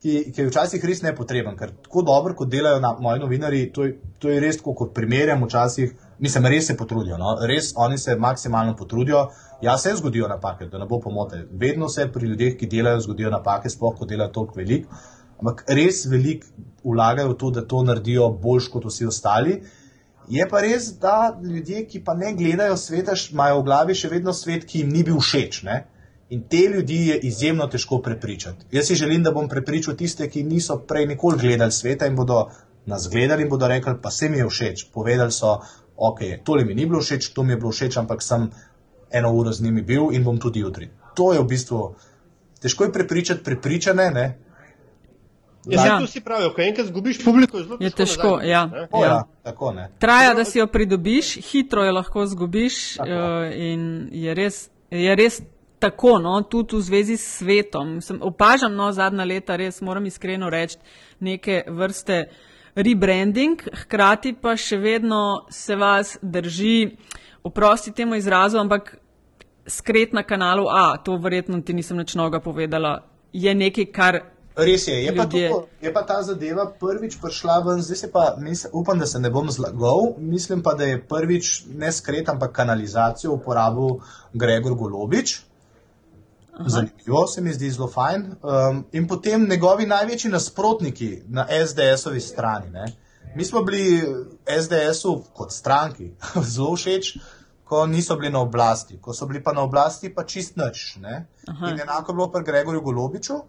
[0.06, 3.88] ki, ki je včasih res nepotreben, ker tako dobro, kot delajo na, moji novinari, to
[3.88, 5.96] je, to je res kot primerjam včasih.
[6.22, 7.34] Mislim, res se potrudijo, no?
[7.50, 9.26] res oni se maksimalno potrudijo.
[9.64, 11.46] Ja, se zgodijo napake, da ne bo pomote.
[11.52, 14.86] Vedno se pri ljudeh, ki delajo, zgodijo napake, sploh ko delajo toliko velik.
[15.40, 16.48] Ampak res veliko
[16.84, 19.58] vlagajo v to, da to naredijo boljš kot vsi ostali.
[20.30, 24.34] Je pa res, da ljudje, ki pa ne gledajo sveta, imajo v glavi še vedno
[24.34, 25.62] svet, ki jim ni bil všeč.
[25.68, 25.84] Ne?
[26.34, 28.66] In te ljudi je izjemno težko prepričati.
[28.72, 32.48] Jaz si želim, da bom prepričal tiste, ki niso prej nikoli gledali sveta in bodo
[32.86, 34.88] nas gledali in bodo rekli, pa se mi je všeč.
[34.94, 35.60] Povedali so,
[35.96, 38.50] ok, tole mi ni bilo všeč, to mi je bilo všeč, ampak sem
[39.12, 40.90] eno uro z njimi bil in bom tudi jutri.
[41.16, 41.82] To je v bistvu
[42.66, 44.12] težko je prepričati prepričane.
[44.12, 44.26] Ne?
[45.68, 46.00] Ja, Ja.
[46.00, 47.98] to si pravi, ko enkrat zgubiš publiko, je zelo Je težko.
[47.98, 48.66] težko, nazaj ja.
[48.66, 48.88] ne.
[48.92, 49.08] O, Ja.
[49.08, 49.90] ja, tako ne.
[50.00, 53.06] Traja, da si jo pridobiš, hitro jo lahko zgubiš uh,
[53.52, 54.60] in je res,
[54.92, 55.42] je res
[55.80, 58.02] tako, no, tudi v zvezi s svetom.
[58.02, 60.78] Sem, opažam, no, zadnja leta res moram iskreno reči,
[61.20, 62.26] neke vrste
[62.76, 66.98] rebranding, hkrati pa še vedno se vas drži,
[67.44, 68.98] oprosti temu izrazu, ampak
[69.68, 73.00] skret na kanalu A, to verjetno ti nisem nič noga povedala,
[73.34, 74.20] je nekaj, kar
[74.56, 75.38] Res je, je pa, to,
[75.82, 79.30] je pa ta zadeva prvič prišla ven, zdaj se pa, mislim, upam, da se ne
[79.30, 84.00] bom zlagal, mislim pa, da je prvič ne skret, ampak kanalizacijo uporabil
[84.34, 85.42] Gregor Golobič.
[86.66, 88.22] Zanimivo se mi zdi zelo fajn.
[88.24, 92.72] Um, in potem njegovi največji nasprotniki na SDS-ovi strani.
[92.72, 92.86] Ne?
[93.36, 94.04] Mi smo bili
[94.48, 96.12] SDS-u kot stranki
[96.56, 97.18] zelo všeč,
[97.64, 98.98] ko niso bili na oblasti.
[99.02, 100.96] Ko so bili pa na oblasti, pa čist nič.
[101.02, 101.28] ne.
[101.48, 101.70] Aha.
[101.70, 103.42] In enako je bilo pri Gregorju Golobiču,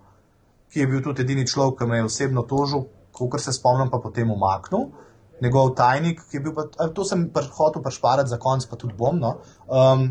[0.73, 2.87] ki je bil tudi edini človek, ki me je osebno tožil,
[3.17, 4.91] kot se spomnim, pa potem umaknil.
[5.43, 9.19] Njegov tajnik, ki je bil pa, to sem hotel prešparati za konec, pa tudi bom.
[9.21, 9.37] No.
[9.69, 10.09] Um,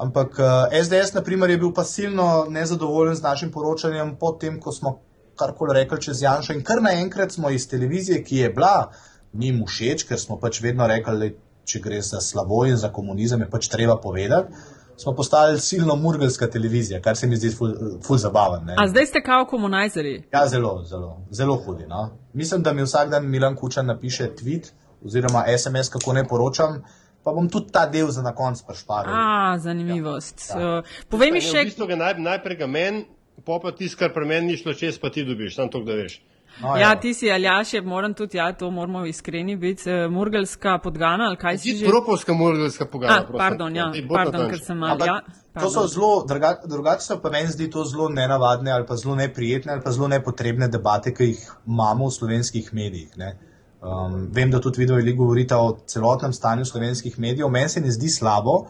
[0.00, 4.72] ampak uh, SDS, na primer, je bil pa silno nezadovoljen z našim poročanjem, potem, ko
[4.72, 4.98] smo
[5.36, 6.56] karkoli rekli čez Janša.
[6.56, 8.90] In kar naenkrat smo iz televizije, ki je bila
[9.32, 13.42] njim všeč, ker smo pač vedno rekli, da če gre za slabo in za komunizem,
[13.42, 14.54] je pač treba povedati.
[14.96, 17.72] Smo postali silno murgelska televizija, kar se mi zdi ful,
[18.06, 18.64] ful zabaven.
[18.64, 18.74] ne.
[18.78, 20.22] A zdaj ste kao komunajzeri.
[20.32, 21.86] Ja, zelo, zelo, zelo hudi.
[21.86, 22.10] No?
[22.32, 24.70] Mislim, da mi vsak dan Milan Kučan napiše tweet
[25.04, 26.82] oziroma SMS, kako ne poročam,
[27.24, 29.12] pa bom tudi ta del za na konec prešparil.
[29.14, 30.50] A, zanimivost.
[30.50, 30.78] Ja.
[30.78, 33.04] Uh, Povej mi še, V bistvu ga naj, najprej ga meni,
[33.44, 35.92] pa pa tisto, kar pri meni ni šlo čez, pa ti dobiš, samo to, da
[35.92, 36.22] veš.
[36.58, 37.00] No, Ja, evo.
[37.00, 41.36] ti si Aljaš, je, moram tudi, ja, to moramo iskreni biti, eh, murgelska podgana ali
[41.36, 41.86] kaj si že?
[41.86, 43.26] propovska morgalska pogajanja.
[43.28, 45.20] A, pardon, ja, pardon, ker sem mal, Ampak ja.
[45.54, 45.88] To so pardon.
[45.88, 49.82] zelo, druga- drugače so pa meni zdi to zelo nenavadne ali pa zelo neprijetne ali
[49.82, 53.16] pa zelo nepotrebne debate, ki jih imamo v slovenskih medijih.
[53.16, 53.36] Ne.
[53.82, 57.48] Um, vem, da tudi video veliko govorite o celotnem stanju slovenskih medijev.
[57.48, 58.66] Meni se ne zdi slabo,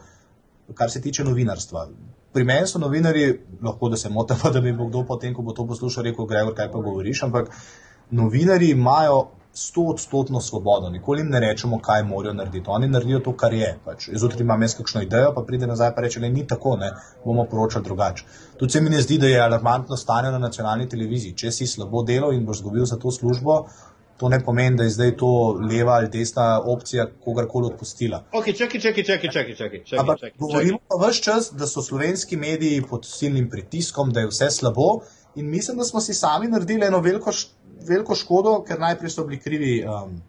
[0.73, 1.87] kar se tiče novinarstva.
[2.37, 3.23] Pri meni so novinari,
[3.65, 6.67] lahko da se motim, da bo kdo potem, ko bo to poslušal, rekel: Gregor, kaj
[6.71, 7.23] pa govoriš.
[7.25, 7.49] Ampak
[8.11, 9.23] novinari imajo
[9.53, 12.69] sto odstotno svobodo, nikoli jim ne rečemo, kaj morajo narediti.
[12.69, 13.71] Oni naredijo to, kar je.
[13.85, 14.09] Pač.
[14.13, 16.91] Zjutraj imam jaz kakšno idejo, pa pride nazaj in reče: ni tako, ne,
[17.25, 18.25] bomo poročali drugače.
[18.59, 21.33] Tudi se mi ne zdi, da je alarmantno stanje na nacionalni televiziji.
[21.33, 23.63] Če si slabo delal in boš zgubil za to službo,
[24.17, 28.23] to ne pomeni, da je zdaj to leva ali desna opcija kogarkoli odpustila.
[28.31, 29.83] Ok, čakaj, čakaj, čakaj, čakaj, čakaj.
[29.83, 34.19] čakaj, Ampak čakaj, govorimo pa vse čas, da so slovenski mediji pod silnim pritiskom, da
[34.19, 35.01] je vse slabo.
[35.35, 37.31] In mislim, da smo si sami naredili eno veliko,
[37.87, 40.21] veliko škodo, ker najprej so bili krivi um,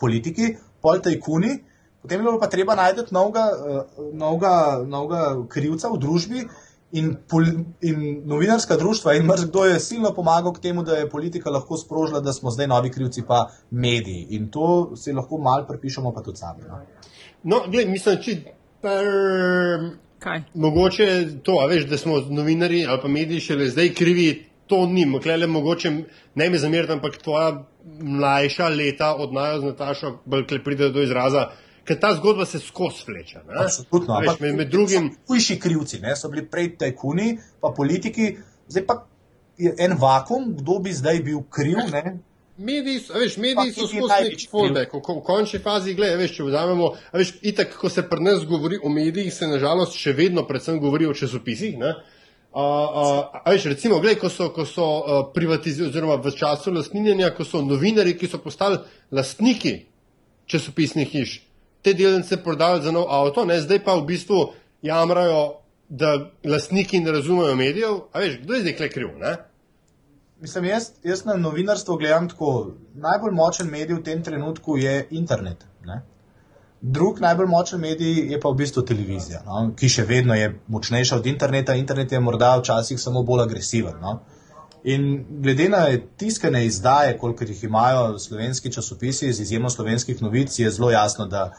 [0.00, 1.58] politiki, pol tajkuni,
[2.02, 6.46] potem je bilo pa treba najti novega, uh, novega, novega krivca v družbi.
[6.94, 7.48] In, pol,
[7.82, 12.20] in novinarska društva, in marsikdo je silno pomagal k temu, da je politika lahko sprožila,
[12.20, 14.26] da smo zdaj novi krivci, pa mediji.
[14.38, 16.62] In to si lahko mal pripišemo, pa tudi sami.
[16.68, 16.78] No?
[17.42, 18.36] No, gled, mislim, če
[18.84, 19.08] per,
[20.22, 20.42] Kaj?
[20.54, 21.08] mogoče
[21.42, 24.28] to, a veš, da smo novinari ali pa mediji šele zdaj krivi,
[24.66, 25.04] to ni.
[25.22, 25.90] Klele, mogoče
[26.34, 27.64] ne me zameriti, ampak tvoja
[28.00, 31.48] mlajša leta od najo z Natašo, bolj kle pride do izraza,
[31.84, 33.42] ker ta zgodba se skozi fleče.
[33.48, 33.64] ne.
[33.64, 34.20] Absolutno.
[34.20, 35.10] Veš, med, med drugim.
[35.28, 36.16] Hujši krivci, ne?
[36.16, 38.36] so bili prej tajkuni, pa politiki,
[38.68, 39.02] zdaj pa
[39.58, 41.76] je en vakum, kdo bi zdaj bil kriv.
[41.92, 42.18] Ne?
[42.56, 46.34] Mediji, so- veš, mediji so skozi nek fallback, v, ko- v končni fazi, gledaj, veš,
[46.36, 50.44] če vzamemo, veš, itak, ko se pri nas govori o medijih, se nažalost še vedno
[50.46, 51.94] predvsem govori o časopisih, ne.
[52.54, 52.64] A,
[53.42, 57.42] a veš, recimo, gledaj, ko so, ko so uh, privatizirali, oziroma v času lastninjenja, ko
[57.44, 58.78] so novinari, ki so postali
[59.10, 59.72] lastniki
[60.46, 61.32] časopisnih hiš,
[61.84, 64.40] te delnice prodali za nov avto, ne, zdaj pa v bistvu
[64.82, 69.36] jamrajo, da lastniki ne razumejo medijev, a veš, kdo je zdaj kle kriv, ne?
[70.40, 72.74] Mislim, jaz, jaz na novinarstvo gledam tako.
[72.94, 75.64] Najbolj močen medij v tem trenutku je internet.
[75.86, 76.02] Ne?
[76.80, 79.70] Drug najbolj močen medij je pa v bistvu televizija, no?
[79.76, 81.76] ki še vedno je močnejša od interneta.
[81.80, 83.96] Internet je morda včasih samo bolj agresiven.
[84.02, 84.18] No?
[84.84, 85.86] In glede na
[86.20, 91.52] tiskane izdaje, koliko jih imajo slovenski časopisi, z izjemo slovenskih novic, je zelo jasno, da,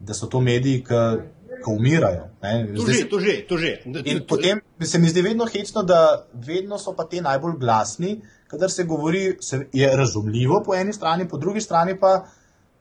[0.00, 2.28] da so to mediji, ki umirajo.
[2.42, 2.74] ne.
[2.74, 3.72] To Zdaj že, to že, to že.
[4.04, 8.70] In potem se mi zdi vedno hecno, da vedno so pa ti najbolj glasni, kadar
[8.70, 12.24] se govori, se je razumljivo po eni strani, po drugi strani pa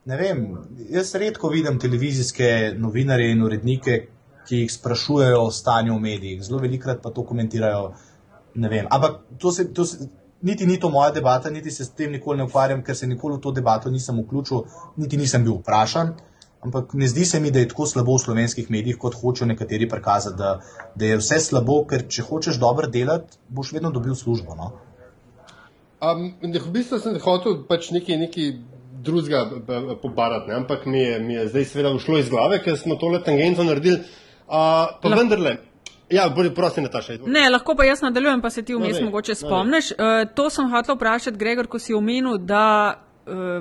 [0.05, 0.57] ne vem.
[0.89, 4.07] Jaz redko vidim televizijske novinarje in urednike,
[4.47, 6.43] ki jih sprašujejo o stanju v medijih.
[6.43, 7.91] Zelo velikrat pa to komentirajo.
[8.89, 10.07] Ampak to se, to se,
[10.41, 13.37] niti ni to moja debata, niti se s tem nikoli ne ukvarjam, ker se nikoli
[13.37, 14.63] v to debato nisem vključil,
[14.97, 16.15] niti nisem bil vprašan.
[16.61, 19.89] Ampak ne zdi se mi, da je tako slabo v slovenskih medijih, kot hočejo nekateri
[19.89, 20.59] prikazati, da,
[20.95, 24.55] da je vse slabo, ker če hočeš dobro delati, boš vedno dobil službo.
[24.57, 24.71] No?
[26.01, 28.51] Um, v bistvu sem hotel pač nekaj, nekaj
[29.05, 30.55] drugega b- b- pobarati, ne?
[30.55, 34.01] ampak mi je, mi je zdaj seveda ušlo iz glave, ker smo tole tangento naredili.
[34.47, 34.51] Uh,
[35.01, 35.55] pa Lahko- vendarle,
[36.09, 37.17] ja, bolj prosim, Nataša.
[37.25, 39.91] Ne, lahko pa jaz nadaljujem, pa se ti vmes No, mogoče no, spomniš.
[39.91, 42.63] Uh, to sem hotel vprašati, Gregor, ko si omenil, da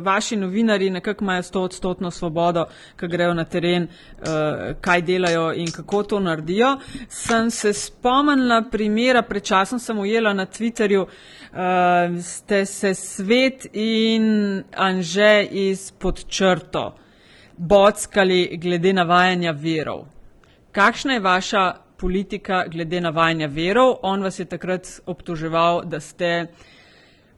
[0.02, 2.64] vaši novinari nekako imajo sto odstotno svobodo,
[3.00, 4.28] ko grejo na teren, uh,
[4.80, 6.76] kaj delajo in kako to naredijo.
[7.08, 14.62] Sem se spomnila primera, pred časom sem ujela na Twitterju, uh, ste se svet in
[14.76, 16.96] Anže izpod črto
[17.56, 20.04] bockali glede navajanja verov.
[20.72, 23.96] Kakšna je vaša politika glede navajanja verov?
[24.02, 26.46] On vas je takrat obtoževal, da ste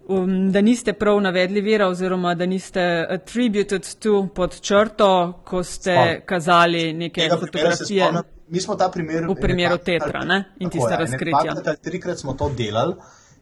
[0.08, 5.92] um, da niste prav navedli vira oziroma da niste attributed to pod črto, ko ste
[5.92, 6.22] Spomnim.
[6.26, 8.04] kazali neke Tega fotografije.
[8.04, 8.22] spomnim.
[8.48, 9.26] Mi smo ta primer.
[9.28, 10.44] V primeru ene dvakrat Tetra, ne?
[10.58, 11.54] In tiste razkritja.
[11.66, 12.94] ali Trikrat smo to delali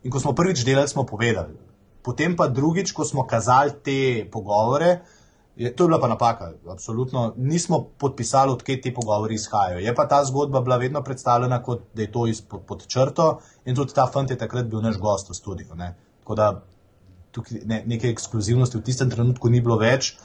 [0.02, 1.54] in ko smo prvič delali, smo povedali.
[2.02, 4.98] Potem pa drugič, ko smo kazali te pogovore,
[5.56, 6.52] je, to je bila pa napaka.
[6.68, 9.78] Absolutno nismo podpisali, odkje ti pogovori izhajajo.
[9.78, 13.74] Je pa ta zgodba bila vedno predstavljena kot da je to izpod pod črto in
[13.74, 15.74] tudi ta fant je takrat bil naš gost v studiu.
[15.74, 15.94] Ne?
[16.26, 16.46] Tako da
[17.30, 20.16] tukaj ne, neke ekskluzivnosti v tistem trenutku ni bilo več.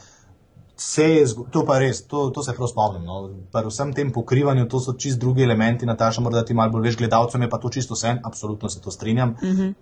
[0.82, 3.04] Vse je, to pa res, to, to se prav spomnim.
[3.06, 3.20] No.
[3.54, 6.98] Pri vsem tem pokrivanju, to so čist drugi elementi, Nataša, morda ti malo bolj veš,
[7.04, 9.36] gledalcem je pa to čisto vse, absolutno se to strinjam.
[9.44, 9.74] Mm -hmm.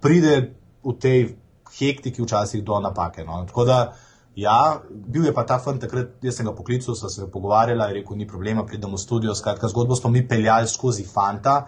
[0.00, 0.54] Pride
[0.84, 1.36] v tej
[1.76, 3.24] hektiki včasih do napake.
[3.24, 3.44] No.
[3.46, 3.92] Tako da,
[4.36, 8.00] ja, bil je pa ta fant takrat, jaz sem ga poklical, sva se pogovarjala, je
[8.00, 11.66] rekel, ni problema, pridem v studio, skratka, zgodbo smo mi peljali skozi fanta.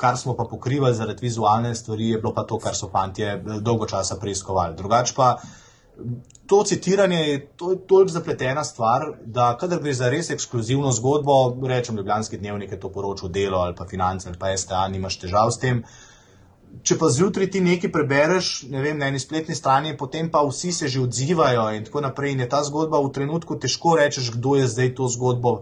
[0.00, 3.26] Kar smo pa pokrivali zaradi vizualne stvari, je bilo pa to, kar so fanti
[3.60, 4.76] dolgo časa preiskovali.
[4.76, 5.34] Drugače pa
[6.46, 11.34] to citiranje je to, toliko zapletena stvar, da kadar gre za res ekskluzivno zgodbo,
[11.68, 15.50] rečem, Ljubljanski dnevnik je to poročal delo ali pa finance ali pa STA, nimaš težav
[15.50, 15.84] s tem.
[16.82, 20.72] Če pa zjutraj ti nekaj prebereš, ne vem, na eni spletni strani, potem pa vsi
[20.72, 22.32] se že odzivajo in tako naprej.
[22.32, 25.54] In je ta zgodba v trenutku težko rečeš, kdo je zdaj to zgodbo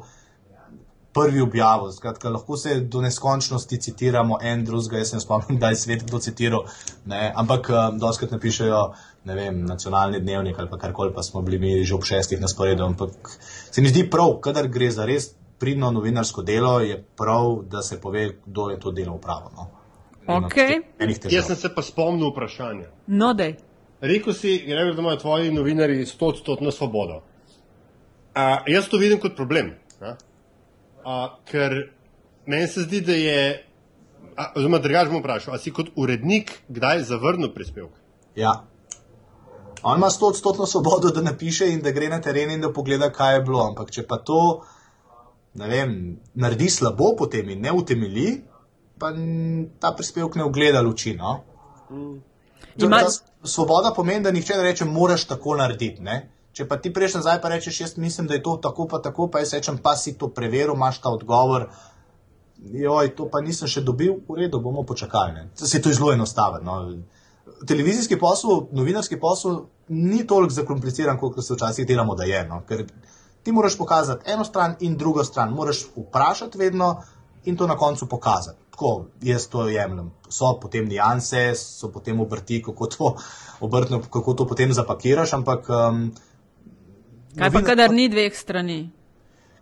[1.18, 1.92] prvi objavil.
[1.92, 6.04] Skratka, lahko se do neskončnosti citiramo en drugega, jaz se ne spomnim, da je svet
[6.06, 6.64] kdo citiral,
[7.06, 7.32] ne?
[7.36, 8.82] ampak um, doskrat napišejo,
[9.24, 12.48] ne vem, nacionalni dnevnik ali pa karkoli, pa smo bili mi že ob šestih na
[12.48, 12.84] sporedu.
[12.84, 13.34] Ampak
[13.70, 18.00] se mi zdi prav, kadar gre za res pridno novinarsko delo, je prav, da se
[18.00, 19.50] pove, kdo je to delo upravil.
[19.56, 19.70] No?
[20.28, 21.32] Težav.
[21.32, 22.90] Jaz sem se pa spomnil vprašanja.
[23.06, 23.56] No, dej.
[24.00, 27.22] Rekel si, Gregor, da imajo tvoji novinari 100-odstotno svobodo.
[28.34, 29.72] A, jaz to vidim kot problem.
[30.00, 30.14] a?
[31.09, 31.72] A, ker
[32.46, 33.38] meni se zdi, da je,
[34.36, 37.94] a, oziroma drugače bom vprašal, a si kot urednik kdaj zavrnil prispevek?
[38.36, 38.52] Ja.
[39.82, 43.09] On ima 100 odstotno svobodo, da napiše in da gre na teren in da pogleda,
[43.11, 43.62] kaj je bilo.
[43.62, 44.40] Ampak če pa to,
[45.54, 45.92] ne vem,
[46.34, 48.42] naredi slabo potem in ne utemeli,
[48.98, 49.12] pa
[49.80, 51.14] ta prispevek ne ugleda luči.
[51.14, 51.38] No?
[52.76, 53.09] Ima- Ta
[53.44, 56.02] Svoboda pomeni, da nihče ne reče, moraš tako narediti.
[56.02, 56.16] Ne?
[56.59, 59.28] Če pa ti prejš nazaj, pa rečeš, jaz mislim, da je to tako, pa tako,
[59.30, 61.68] pa jaz rečem, pa si to preveril, imaš ta odgovor.
[62.59, 65.36] Joj, to pa nisem še dobil, v redu, bomo počakali.
[65.36, 65.44] Ne?
[65.54, 66.59] Se to je zelo enostavno.
[66.66, 67.54] No?
[67.62, 69.61] Televizijski posel, novinarski posel
[69.94, 72.42] ni toliko zakompliciran, kot se včasih delamo, da je.
[72.50, 72.64] No?
[72.66, 72.82] Ker
[73.46, 76.96] ti moraš pokazati eno stran in drugo stran, moraš vprašati vedno
[77.46, 78.59] in to na koncu pokazati.
[78.74, 80.11] Tako jaz to jemljem.
[80.26, 83.16] So potem nianse, so potem obrti, kako to,
[83.61, 85.70] obrtno, kako to potem zapakiraš, ampak.
[85.70, 86.09] Um,
[87.39, 88.78] Kaj pa, kadar ni dveh strani?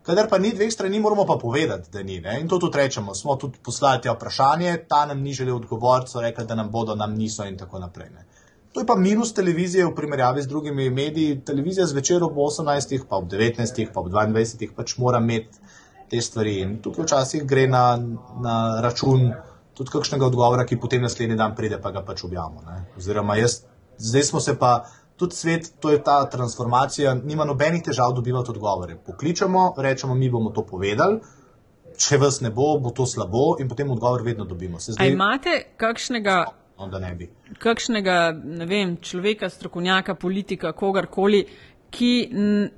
[0.07, 2.21] Kadar pa ni dveh strani, moramo pa povedati, da ni.
[2.21, 2.39] Ne?
[2.41, 3.15] In to tudi rečemo.
[3.15, 6.95] Smo tudi poslali tja vprašanje, ta nam ni želel odgovoriti, so rekli, da nam bodo,
[6.95, 8.11] nam niso in tako naprej.
[8.15, 8.25] Ne?
[8.73, 11.41] To je pa minus televizije v primerjavi z drugimi mediji.
[11.45, 15.59] Televizija zvečer ob 18, pa ob 19, pa ob 22 pač mora imeti
[16.11, 16.59] te stvari.
[16.61, 17.97] In tukaj včasih gre na,
[18.41, 19.33] na račun
[19.77, 22.63] tudi kakšnega odgovora, ki potem naslednji dan pride, pa ga pač objavimo.
[22.69, 22.85] ne.
[22.97, 23.63] Oziroma, jaz,
[23.99, 24.79] zdaj smo se pa.
[25.17, 28.97] Tudi svet, to je ta transformacija, nima nobenih težav dobivati odgovore.
[29.07, 31.21] Pokličemo, rečemo, mi bomo to povedali,
[31.97, 34.81] če vas ne bo, bo to slabo, in potem odgovor vedno dobimo.
[34.81, 36.45] Se A zdaj, imate kakšnega,
[36.79, 37.31] no, da ne bi.
[37.59, 41.47] kakšnega ne vem, človeka, strokovnjaka, politika, kogarkoli,
[41.91, 42.29] ki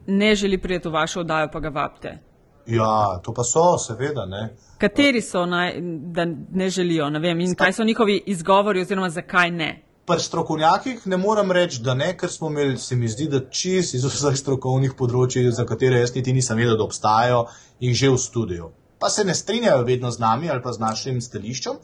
[0.07, 2.18] ne želi priti v vašo oddajo, pa ga vabite?
[2.66, 4.26] Ja, to pa so, seveda.
[4.26, 4.55] Ne.
[4.78, 5.74] Kateri so, naj,
[6.14, 9.88] da ne želijo, ne vem, in kaj so njihovi izgovori, oziroma zakaj ne?
[10.09, 13.93] Pri strokovnjakih ne morem reči, da ne, ker smo imeli, se mi zdi, da čist
[13.95, 17.43] iz vseh strokovnih področji, za katere jaz niti nisem vedel, da obstajajo,
[17.85, 18.71] in že v studiu.
[18.99, 21.77] Pa se ne strinjajo vedno z nami ali pa z našim stališčem,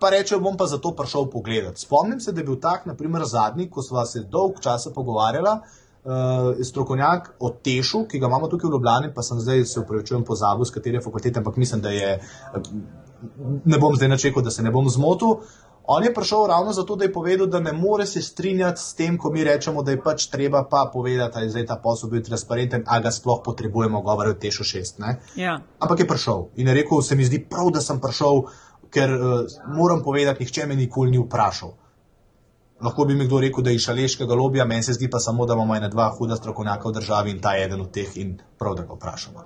[0.00, 1.78] pa rečejo, bom pa zato prišel pogledat.
[1.78, 6.64] Spomnim se, da je bil tak, naprimer, zadnji, ko sva se dolg časa pogovarjala, uh,
[6.64, 10.64] strokovnjak o Tešu, ki ga imamo tukaj v Ljubljani, pa sem zdaj se upravičujem pozabil,
[10.64, 12.72] z katere fakultete, ampak mislim, da je, eh,
[13.64, 15.44] ne bom zdaj načekal, da se ne bom zmotil.
[15.92, 19.18] On je prišel ravno zato, da je povedal, da ne more se strinjati s tem,
[19.18, 22.22] ko mi rečemo, da je pač treba pa povedati, da je zdaj ta posel bil
[22.22, 25.00] transparenten, a ga sploh potrebujemo, govorijo o Tešu 6.
[25.02, 25.16] Ne?
[25.34, 25.58] Ja.
[25.78, 28.44] Ampak je prišel in je rekel, se mi zdi prav, da sem prišel,
[28.94, 31.74] ker uh, moram povedati, nihče me nikoli ni vprašal.
[32.80, 35.46] Lahko bi mi kdo rekel, da je iz šaleškega lobija, meni se zdi pa samo,
[35.46, 38.38] da imamo ena dva huda strokovnjaka v državi in ta je eden od teh in
[38.58, 39.42] prav, da ga vprašamo.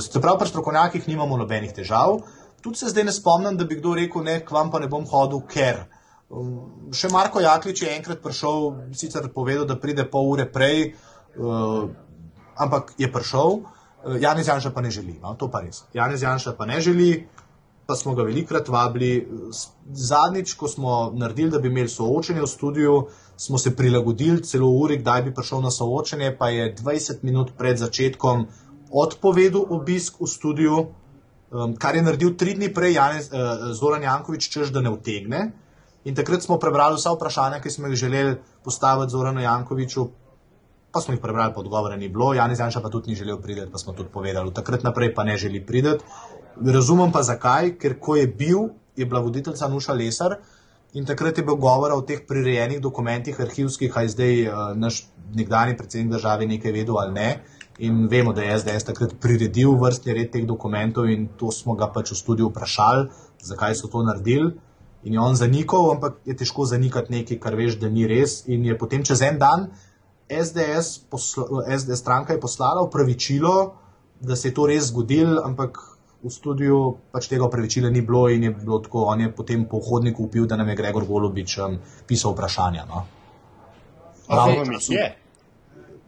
[0.00, 2.20] Se pravi, pri strokovnjakih nimamo nobenih težav.
[2.60, 5.06] Tudi se zdaj ne spomnim, da bi kdo rekel, ne, k vam pa ne bom
[5.08, 5.84] hodil, ker.
[6.30, 10.92] Um, še Marko Jaklič je enkrat prišel, sicer povedal, da pride pol ure prej,
[11.40, 11.88] uh,
[12.60, 13.60] ampak je prišel.
[13.60, 15.84] Uh, Janez Janša pa ne želi, no, to pa res.
[15.96, 17.10] Janez Janša pa ne želi,
[17.90, 19.26] pa smo ga velikrat vabili.
[19.90, 22.94] Zadnjič, ko smo naredili, da bi imeli soočenje v studiu,
[23.36, 27.78] smo se prilagodili celo uri, kdaj bi prišel na soočenje, pa je 20 minut pred
[27.78, 28.46] začetkom
[28.90, 30.78] odpovedal obisk v studiu,
[31.50, 35.50] um, kar je naredil tri dni prej Janez, uh, Zoran Jankovič, čež da ne utegne.
[36.04, 40.06] In takrat smo prebrali vsa vprašanja, ki smo jih želeli postaviti Zoranu Jankoviču,
[40.92, 42.32] pa smo jih prebrali, pa odgovore ni bilo.
[42.34, 44.54] Janez Janša pa tudi ni želel priti, pa smo tudi povedali.
[44.54, 45.98] Takrat naprej pa ne želi priti.
[46.66, 50.38] Razumem pa zakaj, ker ko je bil, je bila voditeljica Nuša Lesar
[50.92, 55.04] in takrat je bil govora o teh prirejenih dokumentih, arhivskih, a je zdaj uh, naš
[55.34, 57.28] nekdani predsednik države nekaj vedel ali ne.
[57.80, 61.88] In vemo, da je SDS takrat priredil vrstni red teh dokumentov, in to smo ga
[61.88, 63.08] pač v studiu vprašali,
[63.40, 64.52] zakaj so to naredili.
[65.08, 68.42] In je on zanikal, ampak je težko zanikati nekaj, kar veš, da ni res.
[68.52, 69.70] In je potem čez en dan
[70.28, 73.72] SDS, posla, SDS stranka je poslala upravičilo,
[74.20, 75.80] da se je to res zgodilo, ampak
[76.20, 79.08] v studiu pač tega upravičila ni bilo in je bilo tako.
[79.08, 82.84] On je potem po hodniku upil, da nam je Gregor Golobič um, pisal vprašanja.
[82.84, 83.06] No.
[84.28, 85.08] Pravno mi je.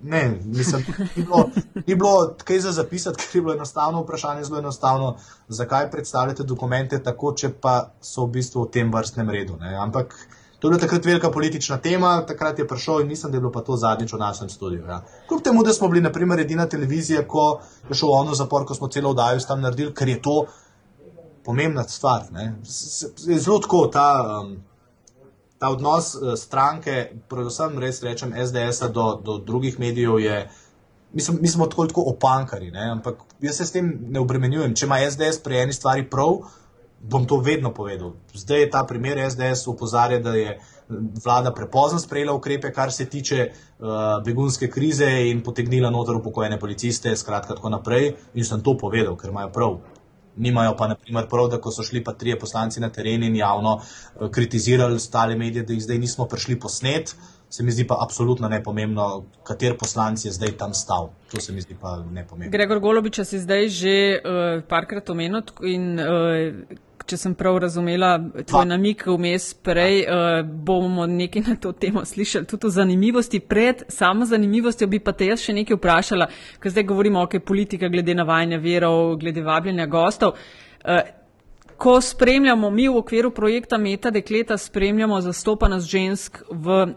[0.03, 0.84] Ne, mislim,
[1.16, 1.50] ni bilo,
[1.86, 5.16] ni bilo kaj za zapisati, ker je bilo enostavno vprašanje, zelo enostavno,
[5.48, 9.57] zakaj predstavljate dokumente tako, če pa so v bistvu v tem vrstnem redu.
[9.61, 9.76] Ne?
[9.78, 10.16] Ampak
[10.59, 13.53] to je bila takrat velika politična tema, takrat je prišel in mislim, da je bilo
[13.53, 14.86] pa to zadnjič v našem studiu.
[14.88, 15.03] Ja.
[15.28, 18.88] Kljub temu, da smo bili, naprimer, edina televizija, ko je šel ono zapor, ko smo
[18.88, 20.44] celo oddajo tam naredili, ker je to
[21.44, 22.22] pomembna stvar.
[23.26, 24.40] Je zelo tako ta.
[24.42, 24.71] Um,
[25.62, 30.40] ta odnos uh, stranke, predvsem res rečem SDS-a do, do drugih medijev, je.
[31.12, 32.88] Mi smo, mi smo tako, tako opankari, ne?
[32.96, 34.74] ampak jaz se s tem ne obremenjujem.
[34.74, 36.40] Če ima SDS pri eni stvari prav,
[37.02, 38.14] bom to vedno povedal.
[38.34, 40.56] Zdaj je ta primer SDS upozarja, da je
[41.24, 43.86] vlada prepozno sprejela ukrepe, kar se tiče uh,
[44.24, 48.14] begunske krize in potegnila noter upokojene policiste, skratka tako naprej.
[48.34, 49.78] In sem to povedal, ker imajo prav.
[50.36, 54.30] Nimajo pa, naprimer, prav, da so šli pa trije poslanci na teren in javno uh,
[54.30, 57.14] kritizirali stale medije, da jih zdaj nismo prišli posnet,
[57.52, 61.10] se mi zdi pa absolutno nepomembno, kater poslanc je zdaj tam stal.
[61.32, 62.52] To se mi zdi pa nepomembno.
[62.52, 66.08] Gregor Golobič si zdaj že uh, parkrat omenil in uh,
[67.07, 68.12] če sem prav razumela
[68.48, 72.46] tvoj namik vmes prej, uh, bomo nekaj na to temo slišali.
[72.50, 73.40] Tudi o zanimivosti.
[73.40, 76.28] Pred samo zanimivostjo bi pa te jaz še nekaj vprašala,
[76.61, 80.38] ker zdaj govorimo o okay, politika glede navajanja verov, glede vabljenja gostov.
[80.82, 81.21] Uh,
[81.82, 86.92] Ko spremljamo, mi v okviru projekta Meta Dekleta spremljamo zastopanost žensk v uh,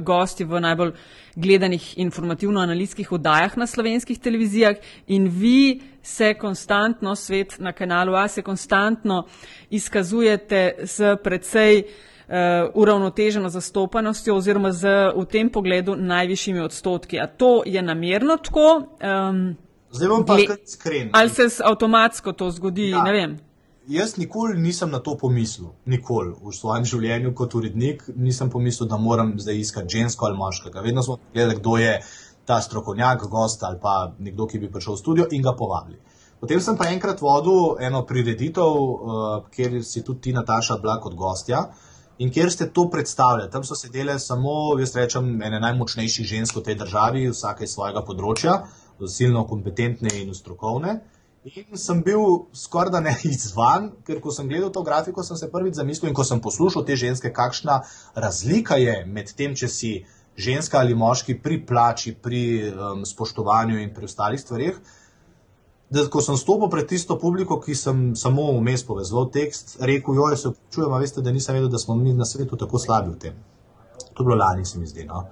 [0.00, 0.92] gosti v najbolj
[1.36, 4.76] gledanih informativno-analitskih oddajah na slovenskih televizijah
[5.06, 9.26] in vi se konstantno, svet na kanalu A se konstantno
[9.70, 12.34] izkazujete z predvsej uh,
[12.74, 17.20] uravnoteženo zastopanostjo oziroma z v tem pogledu najvišjimi odstotki.
[17.20, 18.88] A to je namerno tako?
[19.04, 19.56] Um,
[19.90, 21.10] Zdaj bom pa iskren.
[21.12, 22.88] Ali se avtomatsko to zgodi?
[22.90, 23.04] Ja.
[23.04, 23.49] Ne vem.
[23.90, 28.98] Jaz nikoli nisem na to pomislil, nikoli v svojem življenju kot urednik nisem pomislil, da
[29.02, 30.84] moram zdaj iskati žensko ali moškega.
[30.84, 31.96] Vedno smo gledali, kdo je
[32.46, 35.98] ta strokovnjak, gost ali pa nekdo, ki bi prišel v studio in ga povabili.
[36.38, 41.18] Potem sem pa enkrat vodil eno prireditev, uh, kjer si tudi ti, Nataša, bila kot
[41.18, 41.66] gostja
[42.22, 43.50] in kjer ste to predstavljali.
[43.50, 48.06] Tam so sedele samo, jaz rečem, ene najmočnejših žensk v tej državi, vsake iz svojega
[48.06, 48.60] področja,
[49.08, 51.00] silno kompetentne in strokovne.
[51.40, 52.20] In sem bil
[52.52, 56.16] skoraj da ne izvan, ker ko sem gledal to grafiko, sem se prvič zamislil in
[56.16, 57.80] ko sem poslušal te ženske, kakšna
[58.14, 59.92] razlika je med tem, če si
[60.36, 64.82] ženska ali moški pri plači, pri um, spoštovanju in pri ostalih stvarih.
[65.90, 70.28] Da, ko sem stopil pred tisto publiko, ki sem samo vmes povezal tekst, rekel: Jo,
[70.36, 73.40] se čujem, veste, da nisem vedel, da smo mi na svetu tako slabi v tem.
[74.12, 75.08] To je bilo lani, se mi zdi.
[75.08, 75.24] No?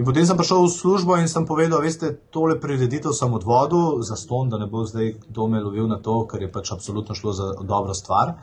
[0.00, 4.16] In potem sem prišel v službo in sem povedal: Veste, tole prireditev sem odvodil za
[4.16, 7.36] ston, da ne bo zdaj kdo me lovil na to, ker je pač absolutno šlo
[7.36, 8.40] za dobro stvar.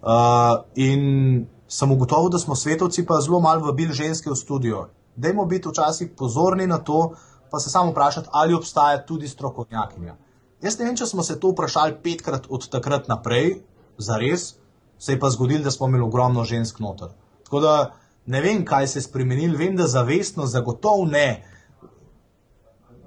[0.00, 4.86] Uh, in sem ugotovil, da smo svetovci pa zelo malo vabili ženske v studio
[5.20, 7.12] dajmo biti včasih pozorni na to,
[7.50, 10.16] pa se samo vprašati, ali obstaja tudi strokovnjakinja.
[10.62, 13.62] Jaz ne vem, če smo se to vprašali petkrat od takrat naprej,
[13.98, 14.54] za res,
[14.98, 17.08] se je pa zgodilo, da smo imeli ogromno žensk noter.
[17.44, 17.74] Tako da
[18.30, 21.46] ne vem, kaj se je spremenilo, vem, da zavestno, zagotovo ne.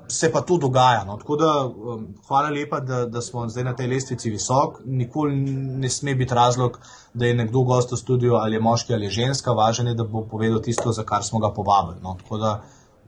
[0.08, 1.04] Se pa to dogaja.
[1.08, 1.16] No.
[1.18, 4.82] Tako da, um, hvala lepa, da, da smo zdaj na tej lestvici visok.
[4.86, 5.36] Nikoli
[5.80, 6.78] ne sme biti razlog,
[7.14, 10.04] da je nekdo gost v studiu ali je moški ali je ženska, važno je, da
[10.04, 12.04] bo povedal tisto, za kar smo ga povabili.
[12.04, 12.18] No.
[12.20, 12.54] Tako da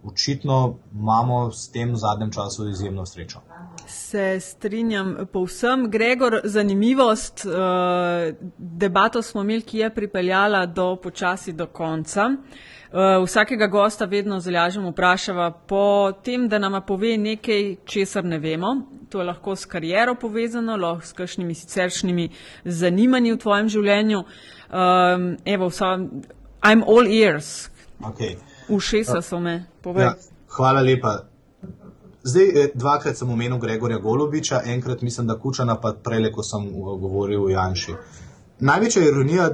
[0.08, 3.40] očitno imamo s tem v zadnjem času izjemno srečo.
[3.88, 5.90] Se strinjam povsem.
[5.92, 7.52] Gregor, zanimivost, uh,
[8.58, 12.26] debato smo imeli, ki je pripeljala do počasi do konca.
[12.26, 18.76] Uh, vsakega gosta vedno zalažemo vprašava po tem, da nama pove nekaj, česar ne vemo.
[19.10, 22.30] To je lahko s kariero povezano, lahko s kakšnimi siceršnjimi
[22.66, 24.24] zanimanji v tvojem življenju.
[24.70, 25.98] Um, evo, vsa,
[26.64, 27.70] I'm all ears.
[28.02, 28.36] Okay.
[28.70, 30.04] Ušesa so me, povej.
[30.04, 30.14] Ja,
[30.58, 31.18] hvala lepa.
[32.24, 36.72] Zdaj, eh, dvakrat sem omenil Gregorja Golobiča, enkrat mislim, da Kučana, pa prej, ko sem
[36.74, 37.94] govoril o Janši.
[38.60, 39.50] Največja ironija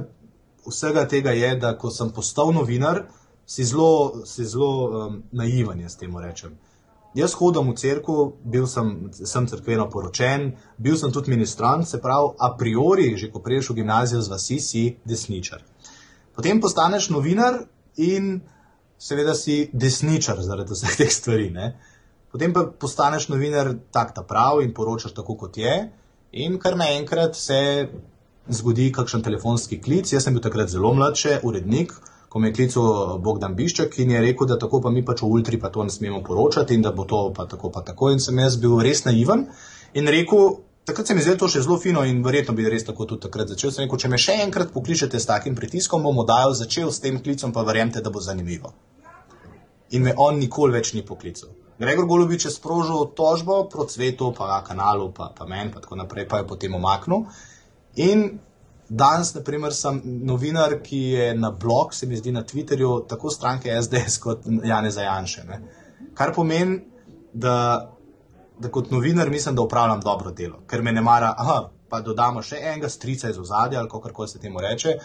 [0.66, 3.02] vsega tega je, da ko sem postal novinar,
[3.46, 6.56] si zelo, si zelo um, naivan, jaz temu rečem.
[7.14, 12.32] Jaz hodim v crkvu, bil sem, sem crkveno poročen, bil sem tudi ministrant, se pravi,
[12.38, 15.60] a priori, že ko prejš v gimnazijo z vasi, si desničar.
[16.32, 17.66] Potem postaneš novinar
[18.00, 18.40] in
[19.02, 21.50] seveda si desničar zaradi vseh teh stvari.
[21.50, 21.72] Ne?
[22.32, 25.74] Potem pa postaneš novinar tak ta prav in poročaš tako, kot je.
[26.32, 27.58] In kar naenkrat se
[28.48, 30.12] zgodi kakšen telefonski klic.
[30.12, 31.92] Jaz sem bil takrat zelo mlad, še urednik,
[32.32, 35.28] ko me je klical Bogdan Bišček in je rekel, da tako pa mi pač v
[35.28, 38.10] Ultri pa to ne smemo poročati in da bo to pa tako pa tako.
[38.14, 39.44] In sem jaz bil res naivan
[39.92, 43.04] in rekel, takrat se mi zdelo to še zelo fino in verjetno bi res tako
[43.10, 43.74] tudi takrat začel.
[43.74, 47.20] Sem rekel, če me še enkrat pokličete s takim pritiskom, bom oddajal začel s tem
[47.20, 48.72] klicom, pa verjemite, da bo zanimivo.
[49.92, 51.52] In me on nikoli več ni poklical.
[51.82, 56.28] Gregor Golobič je sprožil tožbo proti svetu, pa kanalu, pa, pa meni, pa tako naprej,
[56.30, 57.24] pa je potem omaknil.
[57.98, 58.38] In
[58.88, 63.30] danes, na primer, sem novinar, ki je na blog, se mi zdi na Twitterju, tako
[63.30, 65.44] stranke SDS kot Jane Zajanše.
[65.48, 65.60] Ne?
[66.14, 66.78] Kar pomeni,
[67.32, 67.56] da,
[68.58, 72.42] da kot novinar mislim, da upravljam dobro delo, ker me ne mara, aha, pa dodamo
[72.44, 74.98] še enega strica iz ozadja ali kako se temu reče.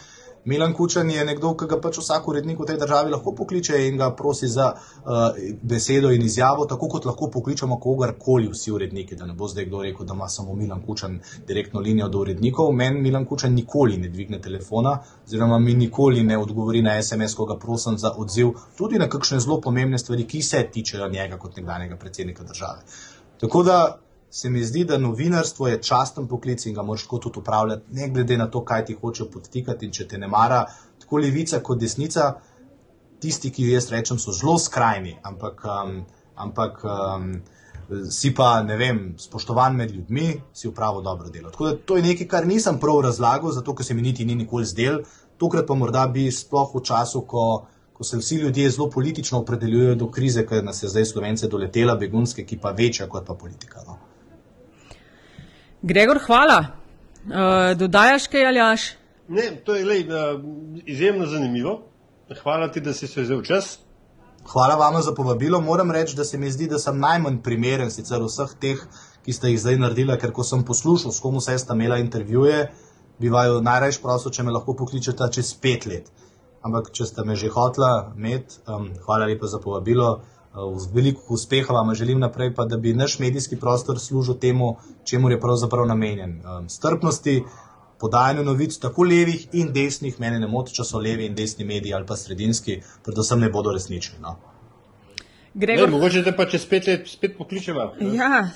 [0.46, 3.98] Milan Kučan je nekdo, ki ga pač vsak urednik v tej državi lahko pokliče in
[3.98, 9.16] ga prosi za uh, besedo in izjavo, tako kot lahko pokličemo kogarkoli, vsi uredniki.
[9.16, 12.72] Da ne bo zdaj kdo rekel, da ima samo Milan Kučan direktno linijo do urednikov.
[12.72, 17.46] Meni Milan Kučan nikoli ne dvigne telefona, oziroma mi nikoli ne odgovori na SMS, ko
[17.46, 21.58] ga prosim za odziv, tudi na kakšne zelo pomembne stvari, ki se tičejo njega kot
[21.58, 22.84] nekdanjega predsednika države.
[23.40, 23.98] Tako da
[24.38, 28.38] se mi zdi, da novinarstvo je časten poklic in ga moraš tudi upravljati, ne glede
[28.38, 29.86] na to, kaj ti hoče podtikati.
[29.86, 30.60] In če te ne mara,
[31.02, 32.28] tako levica kot desnica,
[33.20, 35.96] tisti, ki jaz rečem, so zelo skrajni, ampak, um,
[36.36, 37.32] ampak um,
[38.14, 41.50] si pa, ne vem, spoštovan med ljudmi, si upravo dobro delo.
[41.50, 44.36] Tako da to je nekaj, kar nisem prav razlagal, zato ker se mi niti ni
[44.36, 45.00] nikoli zdel.
[45.42, 47.48] Tokrat pa morda bi sploh v času, ko.
[47.98, 51.96] Ko se vsi ljudje zelo politično opredeljujejo do krize, ker nas je zdaj slovence doletela,
[51.98, 53.82] begunske, ki pa večja kot pa politika.
[53.88, 53.98] No.
[55.82, 56.66] Gregor, hvala.
[57.28, 58.82] Uh, dodajaš kaj, Aljaš?
[59.28, 60.42] Ne, to je lej, uh,
[60.86, 61.82] izjemno zanimivo.
[62.44, 63.78] Hvala ti, da si se vzel čas.
[64.48, 65.62] Hvala vam za povabilo.
[65.62, 68.82] Moram reči, da se mi zdi, da sem najmanj primeren sicer vseh teh,
[69.26, 72.72] ki ste jih zdaj naredili, ker ko sem poslušal, s kom vse sta imela intervjuje,
[73.20, 76.10] bi vaju najraje prosil, če me lahko pokličete čez pet let.
[76.64, 80.22] Ampak, če ste me že hotla imeti, um, hvala lepa za povabilo.
[80.54, 85.30] Uh, veliko uspeha vam želim naprej, pa da bi naš medijski prostor služil temu, čemu
[85.30, 86.42] je pravzaprav namenjen.
[86.42, 87.44] Um, strpnosti,
[88.00, 91.94] podajanju novic, tako levih in desnih, mene ne moti, če so levi in desni mediji
[91.94, 94.20] ali pa sredinski, predvsem ne bodo resnični.
[94.22, 94.38] No.
[95.54, 97.92] Gregor, Ne, mogoče te pa čez pet let spet pokličeva.
[98.14, 98.50] Ja,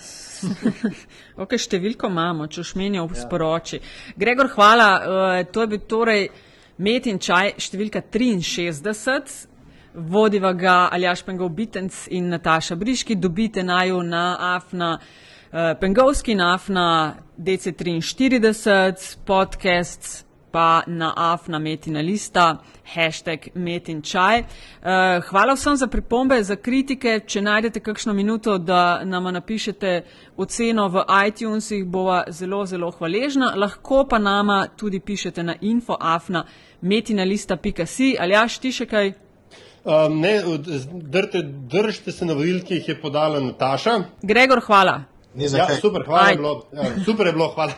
[1.43, 3.81] ok, številko imamo, če menijo v sporoči.
[4.17, 4.89] Gregor, hvala.
[5.01, 6.29] Uh, to je bil torej
[6.81, 9.50] Met in čaj številka 63.
[9.93, 13.15] Vodiva ga Aljaš Pengov Bitenc in Nataša Briški.
[13.15, 22.57] Dobite naju na Afna uh, Pengovski, na Afna DC43, podcast pa na Afna Metina lista,
[22.93, 24.39] hashtag Metin čaj.
[24.39, 24.45] Uh,
[25.29, 27.19] hvala vsem za pripombe, za kritike.
[27.25, 30.01] Če najdete kakšno minuto, da nam napišete
[30.37, 33.53] oceno v iTunesih, bova zelo, zelo hvaležna.
[33.55, 36.45] Lahko pa nama tudi pišete na infoafna
[36.81, 38.15] metinalista.si.
[38.19, 39.13] Ali jaš ti še kaj?
[39.83, 40.41] Um, ne,
[40.91, 43.95] drte, držite se navodil, ki jih je podala Nataša.
[44.21, 45.03] Gregor, hvala.
[45.35, 46.61] Ja, super, hvala je bilo.
[46.73, 47.73] Ja, super je bilo, hvala.